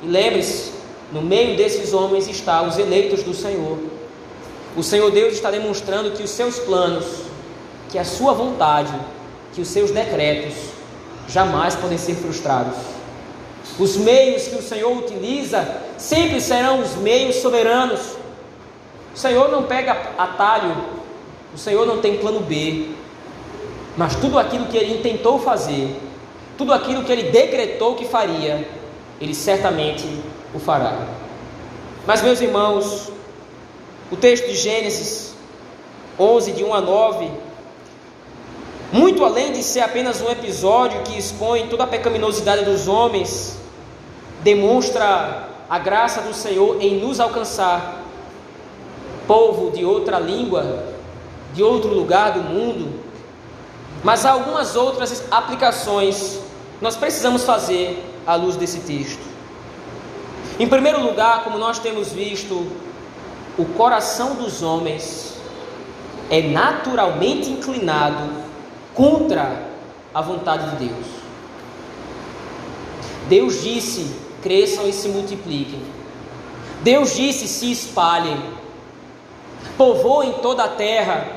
[0.02, 0.72] E lembre-se,
[1.12, 3.97] no meio desses homens está os eleitos do Senhor.
[4.78, 7.04] O Senhor Deus está demonstrando que os seus planos,
[7.90, 8.94] que a sua vontade,
[9.52, 10.54] que os seus decretos
[11.28, 12.76] jamais podem ser frustrados.
[13.80, 18.00] Os meios que o Senhor utiliza sempre serão os meios soberanos.
[19.16, 20.76] O Senhor não pega atalho,
[21.56, 22.90] o Senhor não tem plano B,
[23.98, 26.00] mas tudo aquilo que ele intentou fazer,
[26.56, 28.68] tudo aquilo que ele decretou que faria,
[29.20, 30.08] ele certamente
[30.54, 31.08] o fará.
[32.06, 33.17] Mas, meus irmãos,
[34.12, 35.34] o texto de Gênesis
[36.20, 37.32] 11, de 1 a 9,
[38.92, 43.58] muito além de ser apenas um episódio que expõe toda a pecaminosidade dos homens,
[44.42, 48.02] demonstra a graça do Senhor em nos alcançar,
[49.28, 50.86] povo de outra língua,
[51.54, 53.02] de outro lugar do mundo,
[54.04, 56.40] mas há algumas outras aplicações
[56.80, 59.26] nós precisamos fazer à luz desse texto.
[60.60, 62.68] Em primeiro lugar, como nós temos visto,
[63.58, 65.36] o coração dos homens
[66.30, 68.30] é naturalmente inclinado
[68.94, 69.68] contra
[70.14, 71.06] a vontade de Deus.
[73.28, 75.82] Deus disse: cresçam e se multipliquem.
[76.82, 78.40] Deus disse: se espalhem,
[79.78, 81.28] povoem toda a terra,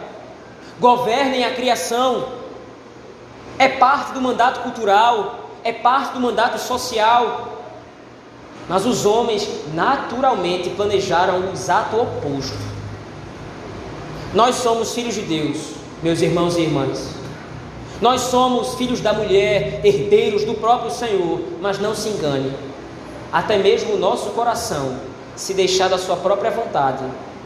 [0.78, 2.40] governem a criação.
[3.59, 7.60] É parte do mandato cultural, é parte do mandato social.
[8.70, 12.56] Mas os homens naturalmente planejaram o exato oposto.
[14.33, 17.16] Nós somos filhos de Deus, meus irmãos e irmãs.
[18.00, 22.54] Nós somos filhos da mulher, herdeiros do próprio Senhor, mas não se engane.
[23.33, 25.00] Até mesmo o nosso coração,
[25.35, 27.02] se deixar da sua própria vontade,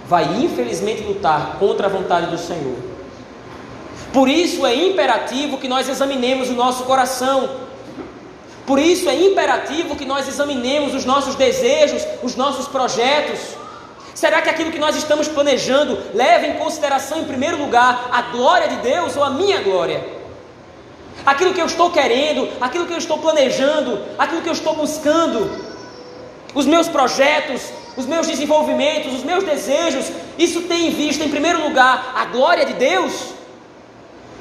[0.06, 2.76] vai infelizmente lutar contra a vontade do Senhor.
[4.12, 7.63] Por isso é imperativo que nós examinemos o nosso coração.
[8.66, 13.40] Por isso é imperativo que nós examinemos os nossos desejos, os nossos projetos.
[14.14, 18.68] Será que aquilo que nós estamos planejando leva em consideração, em primeiro lugar, a glória
[18.68, 20.14] de Deus ou a minha glória?
[21.24, 25.50] aquilo que eu estou querendo, aquilo que eu estou planejando, aquilo que eu estou buscando,
[26.54, 27.62] os meus projetos,
[27.96, 32.64] os meus desenvolvimentos, os meus desejos, isso tem em vista, em primeiro lugar, a glória
[32.66, 33.32] de Deus?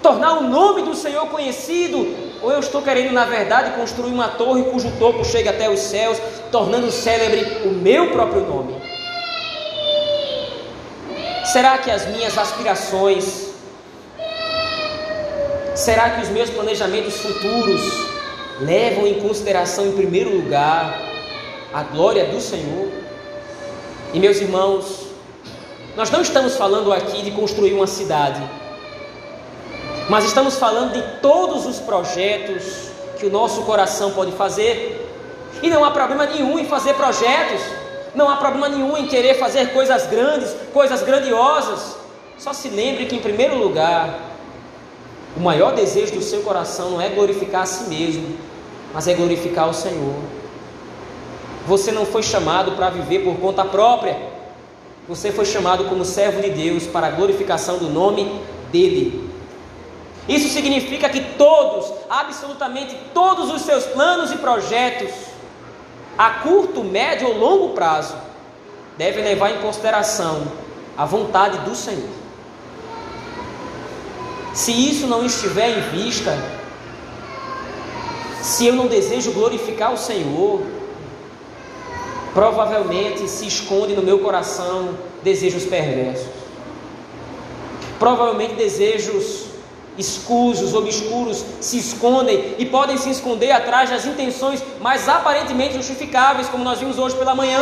[0.01, 2.32] Tornar o nome do Senhor conhecido?
[2.43, 6.19] Ou eu estou querendo, na verdade, construir uma torre cujo topo chegue até os céus,
[6.51, 8.75] tornando célebre o meu próprio nome?
[11.45, 13.53] Será que as minhas aspirações,
[15.75, 17.81] Será que os meus planejamentos futuros
[18.59, 21.01] levam em consideração, em primeiro lugar,
[21.73, 22.89] a glória do Senhor?
[24.13, 25.07] E meus irmãos,
[25.97, 28.39] nós não estamos falando aqui de construir uma cidade,
[30.09, 35.09] mas estamos falando de todos os projetos que o nosso coração pode fazer.
[35.61, 37.61] E não há problema nenhum em fazer projetos,
[38.13, 41.95] não há problema nenhum em querer fazer coisas grandes, coisas grandiosas.
[42.37, 44.19] Só se lembre que, em primeiro lugar,
[45.37, 48.37] o maior desejo do seu coração não é glorificar a si mesmo,
[48.93, 50.15] mas é glorificar o Senhor.
[51.65, 54.17] Você não foi chamado para viver por conta própria.
[55.07, 59.22] Você foi chamado como servo de Deus para a glorificação do nome dele.
[60.27, 65.11] Isso significa que todos, absolutamente todos os seus planos e projetos,
[66.17, 68.15] a curto, médio ou longo prazo,
[68.97, 70.43] devem levar em consideração
[70.97, 72.09] a vontade do Senhor.
[74.53, 76.37] Se isso não estiver em vista,
[78.41, 80.61] se eu não desejo glorificar o Senhor,
[82.33, 86.27] provavelmente se esconde no meu coração desejos perversos.
[87.97, 89.42] Provavelmente desejos
[89.97, 96.63] escusos, obscuros se escondem e podem se esconder atrás das intenções mais aparentemente justificáveis, como
[96.63, 97.61] nós vimos hoje pela manhã.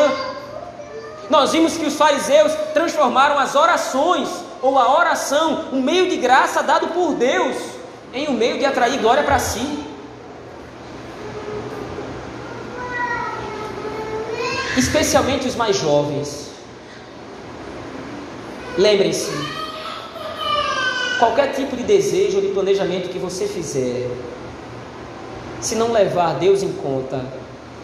[1.30, 4.30] Nós vimos que os fariseus transformaram as orações
[4.62, 7.56] ou a oração, um meio de graça dado por Deus,
[8.14, 9.86] em um meio de atrair glória para si.
[14.78, 16.52] Especialmente os mais jovens.
[18.78, 19.32] Lembrem-se,
[21.22, 24.10] qualquer tipo de desejo ou de planejamento que você fizer,
[25.62, 27.24] se não levar Deus em conta,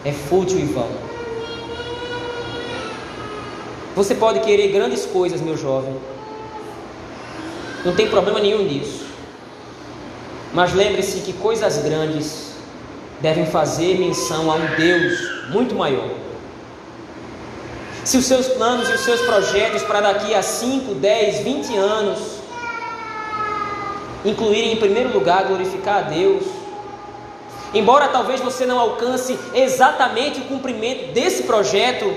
[0.04, 0.88] é fútil e vão.
[3.94, 5.94] Você pode querer grandes coisas, meu jovem.
[7.84, 9.06] Não tem problema nenhum nisso.
[10.52, 12.54] Mas lembre-se que coisas grandes
[13.20, 16.10] devem fazer menção a um Deus muito maior.
[18.04, 22.37] Se os seus planos e os seus projetos para daqui a 5, 10, 20 anos
[24.28, 26.44] incluírem em primeiro lugar glorificar a Deus,
[27.74, 32.12] embora talvez você não alcance exatamente o cumprimento desse projeto,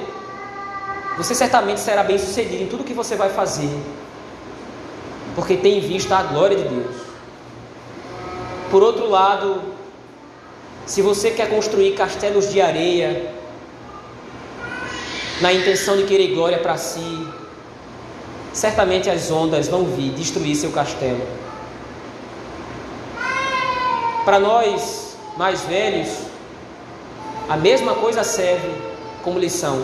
[1.17, 3.69] você certamente será bem sucedido em tudo que você vai fazer,
[5.35, 6.95] porque tem em vista a glória de Deus.
[8.69, 9.61] Por outro lado,
[10.85, 13.33] se você quer construir castelos de areia,
[15.41, 17.27] na intenção de querer glória para si,
[18.53, 21.40] certamente as ondas vão vir destruir seu castelo.
[24.25, 26.09] Para nós mais velhos,
[27.49, 28.69] a mesma coisa serve
[29.23, 29.83] como lição.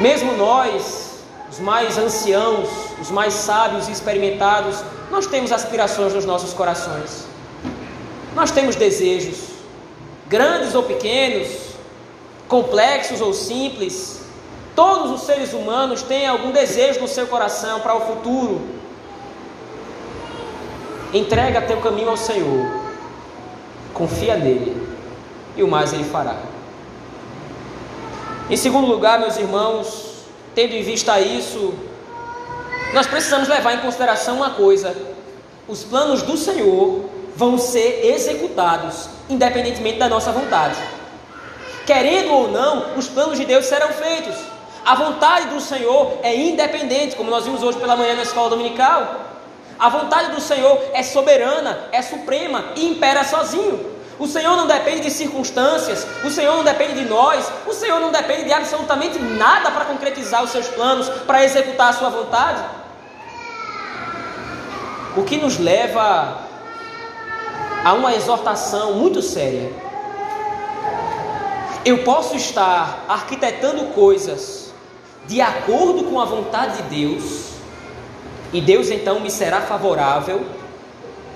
[0.00, 2.68] Mesmo nós, os mais anciãos,
[3.00, 7.26] os mais sábios e experimentados, nós temos aspirações nos nossos corações.
[8.34, 9.38] Nós temos desejos,
[10.26, 11.48] grandes ou pequenos,
[12.48, 14.20] complexos ou simples.
[14.74, 18.60] Todos os seres humanos têm algum desejo no seu coração para o futuro.
[21.12, 22.70] Entrega teu caminho ao Senhor,
[23.92, 24.80] confia nele,
[25.56, 26.36] e o mais ele fará.
[28.48, 31.74] Em segundo lugar, meus irmãos, tendo em vista isso,
[32.92, 34.96] nós precisamos levar em consideração uma coisa:
[35.66, 37.04] os planos do Senhor
[37.36, 40.76] vão ser executados, independentemente da nossa vontade.
[41.86, 44.36] Querendo ou não, os planos de Deus serão feitos.
[44.84, 49.29] A vontade do Senhor é independente, como nós vimos hoje pela manhã na escola dominical.
[49.80, 53.98] A vontade do Senhor é soberana, é suprema e impera sozinho.
[54.18, 58.12] O Senhor não depende de circunstâncias, o Senhor não depende de nós, o Senhor não
[58.12, 62.62] depende de absolutamente nada para concretizar os seus planos, para executar a sua vontade.
[65.16, 66.50] O que nos leva
[67.82, 69.72] a uma exortação muito séria.
[71.82, 74.70] Eu posso estar arquitetando coisas
[75.26, 77.49] de acordo com a vontade de Deus,
[78.52, 80.44] e Deus então me será favorável,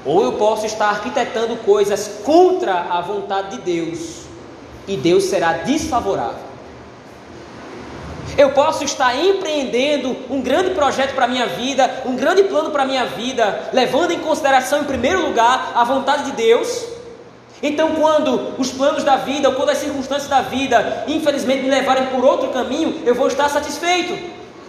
[0.04, 4.24] ou eu posso estar arquitetando coisas contra a vontade de Deus,
[4.86, 6.54] e Deus será desfavorável.
[8.36, 12.82] Eu posso estar empreendendo um grande projeto para a minha vida, um grande plano para
[12.82, 16.84] a minha vida, levando em consideração, em primeiro lugar, a vontade de Deus.
[17.62, 22.06] Então, quando os planos da vida, ou quando as circunstâncias da vida, infelizmente, me levarem
[22.06, 24.18] por outro caminho, eu vou estar satisfeito,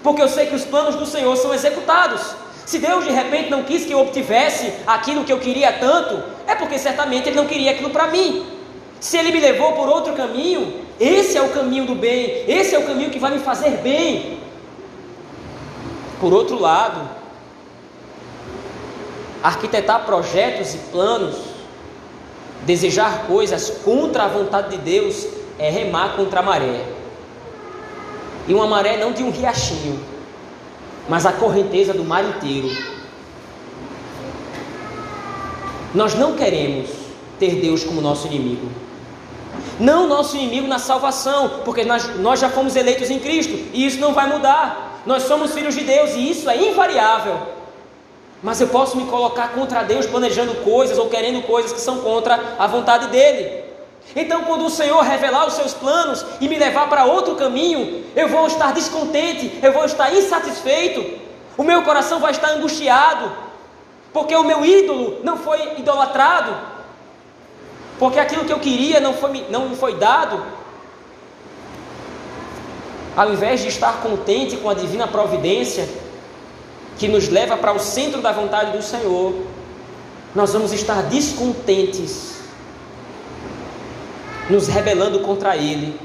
[0.05, 2.21] porque eu sei que os planos do Senhor são executados.
[2.63, 6.53] Se Deus de repente não quis que eu obtivesse aquilo que eu queria tanto, é
[6.53, 8.45] porque certamente Ele não queria aquilo para mim.
[8.99, 12.79] Se Ele me levou por outro caminho, esse é o caminho do bem, esse é
[12.79, 14.39] o caminho que vai me fazer bem.
[16.19, 17.01] Por outro lado,
[19.41, 21.35] arquitetar projetos e planos,
[22.61, 25.25] desejar coisas contra a vontade de Deus,
[25.57, 26.94] é remar contra a maré.
[28.47, 29.99] E uma maré não de um riachinho,
[31.09, 32.69] mas a correnteza do mar inteiro.
[35.93, 36.89] Nós não queremos
[37.39, 38.69] ter Deus como nosso inimigo.
[39.79, 43.99] Não nosso inimigo na salvação, porque nós, nós já fomos eleitos em Cristo e isso
[43.99, 45.01] não vai mudar.
[45.05, 47.37] Nós somos filhos de Deus e isso é invariável.
[48.43, 52.55] Mas eu posso me colocar contra Deus planejando coisas ou querendo coisas que são contra
[52.59, 53.64] a vontade dele.
[54.13, 58.27] Então, quando o Senhor revelar os seus planos e me levar para outro caminho, eu
[58.27, 61.19] vou estar descontente, eu vou estar insatisfeito,
[61.57, 63.31] o meu coração vai estar angustiado,
[64.11, 66.55] porque o meu ídolo não foi idolatrado,
[67.97, 70.43] porque aquilo que eu queria não foi, não me foi dado.
[73.15, 75.87] Ao invés de estar contente com a divina providência,
[76.97, 79.33] que nos leva para o centro da vontade do Senhor,
[80.33, 82.34] nós vamos estar descontentes,
[84.49, 85.99] nos rebelando contra Ele.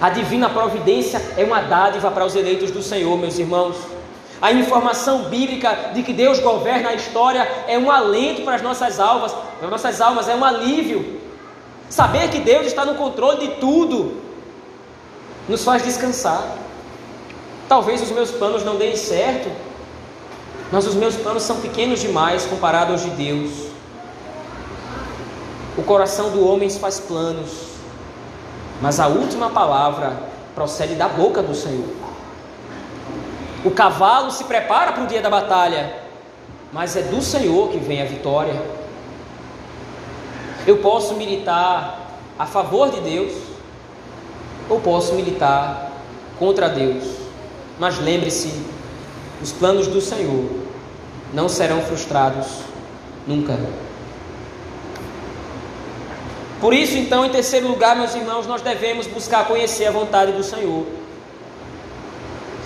[0.00, 3.76] A divina providência é uma dádiva para os eleitos do Senhor, meus irmãos.
[4.40, 8.98] A informação bíblica de que Deus governa a história é um alento para as nossas
[8.98, 11.20] almas, para as nossas almas é um alívio.
[11.88, 14.20] Saber que Deus está no controle de tudo
[15.48, 16.56] nos faz descansar.
[17.68, 19.50] Talvez os meus planos não deem certo,
[20.70, 23.71] mas os meus planos são pequenos demais comparados aos de Deus.
[25.76, 27.50] O coração do homem faz planos,
[28.80, 30.12] mas a última palavra
[30.54, 31.88] procede da boca do Senhor.
[33.64, 35.94] O cavalo se prepara para o dia da batalha,
[36.72, 38.60] mas é do Senhor que vem a vitória.
[40.66, 43.32] Eu posso militar a favor de Deus,
[44.68, 45.90] ou posso militar
[46.38, 47.04] contra Deus.
[47.78, 48.52] Mas lembre-se,
[49.40, 50.50] os planos do Senhor
[51.32, 52.46] não serão frustrados
[53.26, 53.58] nunca.
[56.62, 60.44] Por isso, então, em terceiro lugar, meus irmãos, nós devemos buscar conhecer a vontade do
[60.44, 60.86] Senhor.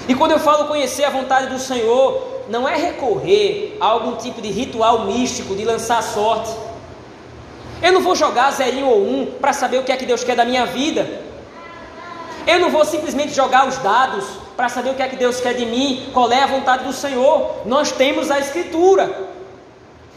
[0.07, 4.43] E quando eu falo conhecer a vontade do Senhor, não é recorrer a algum tipo
[4.43, 6.55] de ritual místico de lançar sorte.
[7.83, 10.37] Eu não vou jogar zerinho ou um para saber o que é que Deus quer
[10.37, 11.23] da minha vida.
[12.47, 14.27] Eu não vou simplesmente jogar os dados
[14.59, 16.93] para saber o que é que Deus quer de mim, qual é a vontade do
[16.93, 17.63] Senhor.
[17.65, 19.26] Nós temos a Escritura,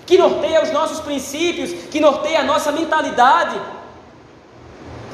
[0.09, 3.61] que norteia os nossos princípios, que norteia a nossa mentalidade.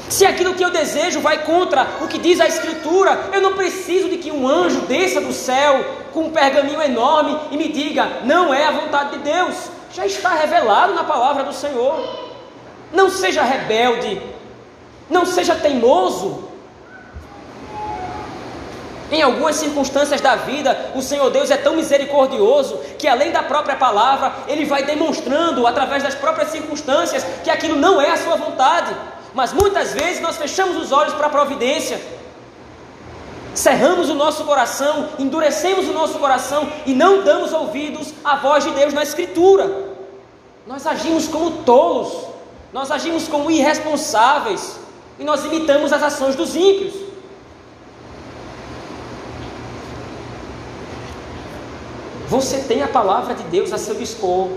[0.07, 4.07] Se aquilo que eu desejo vai contra o que diz a Escritura, eu não preciso
[4.07, 5.83] de que um anjo desça do céu
[6.13, 9.69] com um pergaminho enorme e me diga: não é a vontade de Deus.
[9.93, 11.97] Já está revelado na palavra do Senhor.
[12.93, 14.21] Não seja rebelde,
[15.09, 16.47] não seja teimoso.
[19.15, 23.77] Em algumas circunstâncias da vida, o Senhor Deus é tão misericordioso que, além da própria
[23.77, 28.93] palavra, Ele vai demonstrando, através das próprias circunstâncias, que aquilo não é a sua vontade.
[29.33, 31.97] Mas muitas vezes nós fechamos os olhos para a providência,
[33.53, 38.71] cerramos o nosso coração, endurecemos o nosso coração e não damos ouvidos à voz de
[38.71, 39.93] Deus na Escritura.
[40.67, 42.11] Nós agimos como tolos,
[42.73, 44.77] nós agimos como irresponsáveis
[45.17, 47.04] e nós imitamos as ações dos ímpios.
[52.35, 54.49] Você tem a palavra de Deus a seu dispor.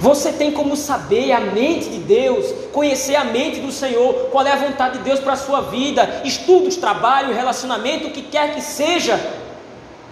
[0.00, 4.50] Você tem como saber a mente de Deus, conhecer a mente do Senhor, qual é
[4.50, 8.60] a vontade de Deus para a sua vida, estudos, trabalho, relacionamento, o que quer que
[8.60, 9.14] seja.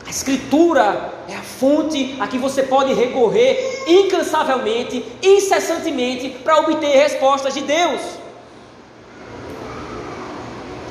[0.07, 7.55] A Escritura é a fonte a que você pode recorrer incansavelmente, incessantemente, para obter respostas
[7.55, 8.01] de Deus.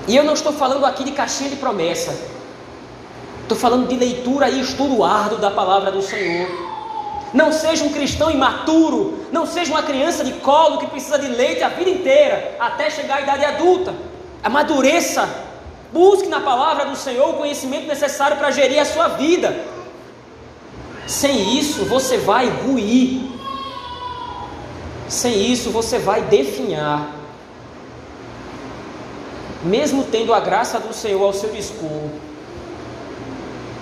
[0.06, 2.37] E eu não estou falando aqui de caixinha de promessa,
[3.48, 6.50] estou falando de leitura e estudo árduo da palavra do Senhor.
[7.34, 11.64] Não seja um cristão imaturo, não seja uma criança de colo que precisa de leite
[11.64, 13.94] a vida inteira, até chegar à idade adulta.
[14.44, 15.30] Amadureça,
[15.94, 19.58] busque na palavra do Senhor o conhecimento necessário para gerir a sua vida.
[21.06, 23.32] Sem isso, você vai ruir.
[25.08, 27.12] Sem isso, você vai definhar.
[29.64, 32.10] Mesmo tendo a graça do Senhor ao seu dispor,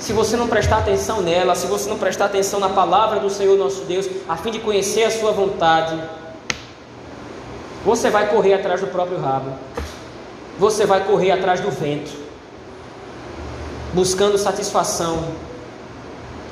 [0.06, 3.58] se você não prestar atenção nela, se você não prestar atenção na palavra do Senhor
[3.58, 5.99] nosso Deus, a fim de conhecer a sua vontade,
[7.84, 9.49] você vai correr atrás do próprio rabo.
[10.60, 12.12] Você vai correr atrás do vento,
[13.95, 15.26] buscando satisfação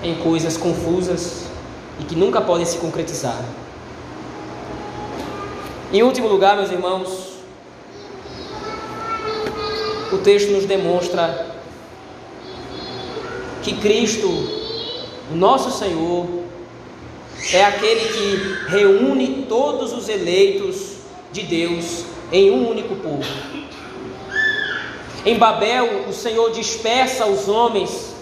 [0.02, 1.44] em coisas confusas
[2.00, 3.40] e que nunca podem se concretizar.
[5.92, 7.34] Em último lugar, meus irmãos,
[10.12, 11.53] o texto nos demonstra
[13.64, 14.28] que Cristo,
[15.32, 16.28] o nosso Senhor,
[17.54, 20.98] é aquele que reúne todos os eleitos
[21.32, 23.24] de Deus em um único povo.
[25.26, 28.14] Em Babel, o Senhor dispersa os homens,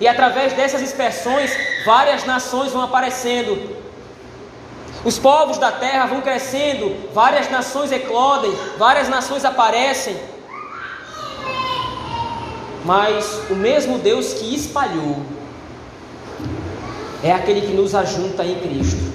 [0.00, 1.56] e através dessas dispersões,
[1.86, 3.76] várias nações vão aparecendo.
[5.04, 10.16] Os povos da terra vão crescendo, várias nações eclodem, várias nações aparecem.
[12.84, 15.22] Mas o mesmo Deus que espalhou
[17.22, 19.12] é aquele que nos ajunta em Cristo.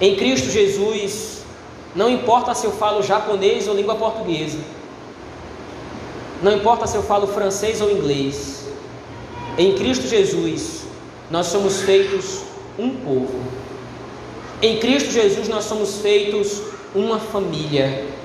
[0.00, 1.42] Em Cristo Jesus,
[1.94, 4.58] não importa se eu falo japonês ou língua portuguesa,
[6.42, 8.66] não importa se eu falo francês ou inglês,
[9.56, 10.82] em Cristo Jesus,
[11.30, 12.42] nós somos feitos
[12.78, 13.40] um povo.
[14.60, 16.60] Em Cristo Jesus nós somos feitos
[16.94, 18.15] uma família.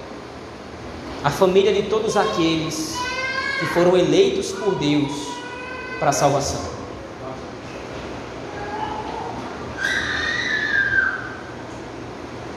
[1.24, 2.98] A família de todos aqueles
[3.60, 5.12] que foram eleitos por Deus
[6.00, 6.72] para a salvação.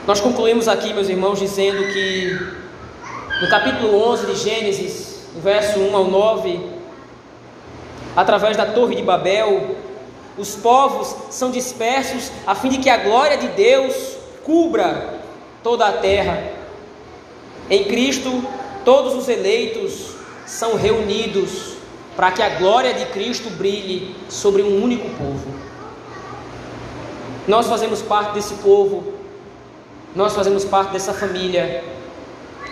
[0.07, 2.39] Nós concluímos aqui, meus irmãos, dizendo que
[3.41, 6.59] no capítulo 11 de Gênesis, verso 1 ao 9,
[8.15, 9.75] através da Torre de Babel,
[10.37, 15.19] os povos são dispersos a fim de que a glória de Deus cubra
[15.63, 16.64] toda a terra.
[17.69, 18.43] Em Cristo,
[18.83, 20.11] todos os eleitos
[20.45, 21.73] são reunidos
[22.15, 25.45] para que a glória de Cristo brilhe sobre um único povo.
[27.47, 29.13] Nós fazemos parte desse povo,
[30.15, 31.83] nós fazemos parte dessa família.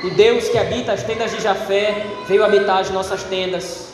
[0.03, 3.89] O Deus que habita as tendas de Jafé veio habitar as nossas tendas.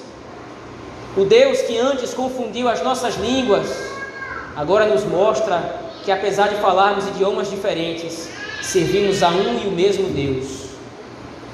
[1.16, 3.68] O Deus que antes confundiu as nossas línguas,
[4.56, 8.30] agora nos mostra que apesar de falarmos idiomas diferentes,
[8.62, 10.69] servimos a um e o mesmo Deus,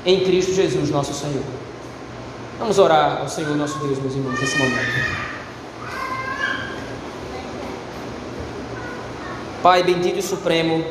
[0.06, 1.44] em Cristo Jesus, nosso Senhor.
[2.60, 5.26] Vamos orar ao Senhor nosso Deus, meus irmãos, nesse momento.
[9.64, 10.86] Pai bendito e supremo,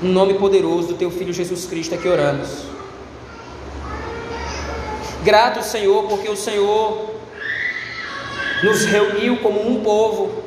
[0.00, 2.64] no nome poderoso do Teu Filho Jesus Cristo é que oramos.
[5.24, 7.10] Grato, Senhor, porque o Senhor
[8.62, 10.42] nos reuniu como um povo.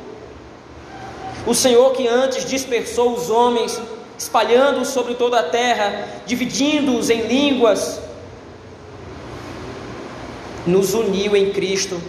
[1.46, 3.80] O Senhor que antes dispersou os homens,
[4.18, 8.00] espalhando-os sobre toda a terra, dividindo-os em línguas,
[10.66, 12.00] nos uniu em Cristo.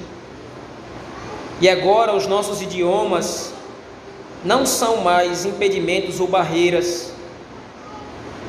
[1.59, 3.53] E agora os nossos idiomas
[4.43, 7.11] não são mais impedimentos ou barreiras,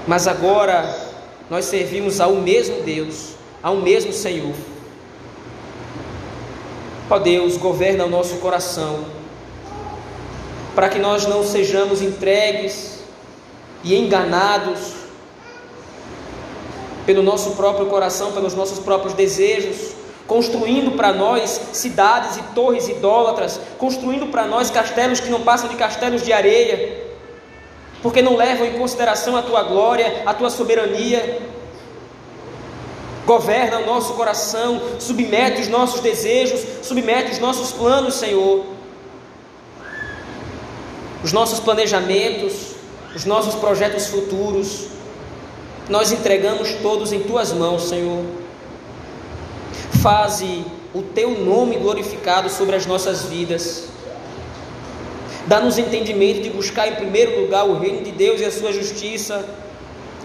[0.07, 0.95] mas agora
[1.49, 3.31] nós servimos ao mesmo Deus,
[3.63, 4.55] ao mesmo Senhor.
[7.09, 9.05] Ó Deus, governa o nosso coração,
[10.75, 12.96] para que nós não sejamos entregues
[13.83, 15.07] e enganados
[17.07, 19.95] pelo nosso próprio coração, pelos nossos próprios desejos,
[20.27, 25.77] construindo para nós cidades e torres idólatras, construindo para nós castelos que não passam de
[25.77, 27.07] castelos de areia,
[28.03, 31.41] porque não levam em consideração a tua glória, a tua soberania.
[33.25, 38.65] Governa o nosso coração, submete os nossos desejos, submete os nossos planos, Senhor.
[41.25, 42.76] Os nossos planejamentos,
[43.17, 44.89] os nossos projetos futuros,
[45.89, 48.23] nós entregamos todos em tuas mãos, Senhor.
[50.03, 53.85] Faze o teu nome glorificado sobre as nossas vidas.
[55.47, 59.49] Dá-nos entendimento de buscar em primeiro lugar o reino de Deus e a sua justiça,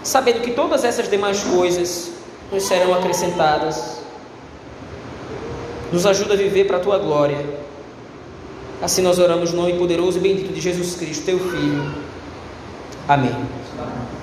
[0.04, 2.10] sabendo que todas essas demais coisas
[2.52, 4.02] nos serão acrescentadas.
[5.90, 7.42] Nos ajuda a viver para a tua glória.
[8.82, 12.01] Assim nós oramos no nome poderoso e bendito de Jesus Cristo, teu Filho.
[13.08, 13.61] Amém.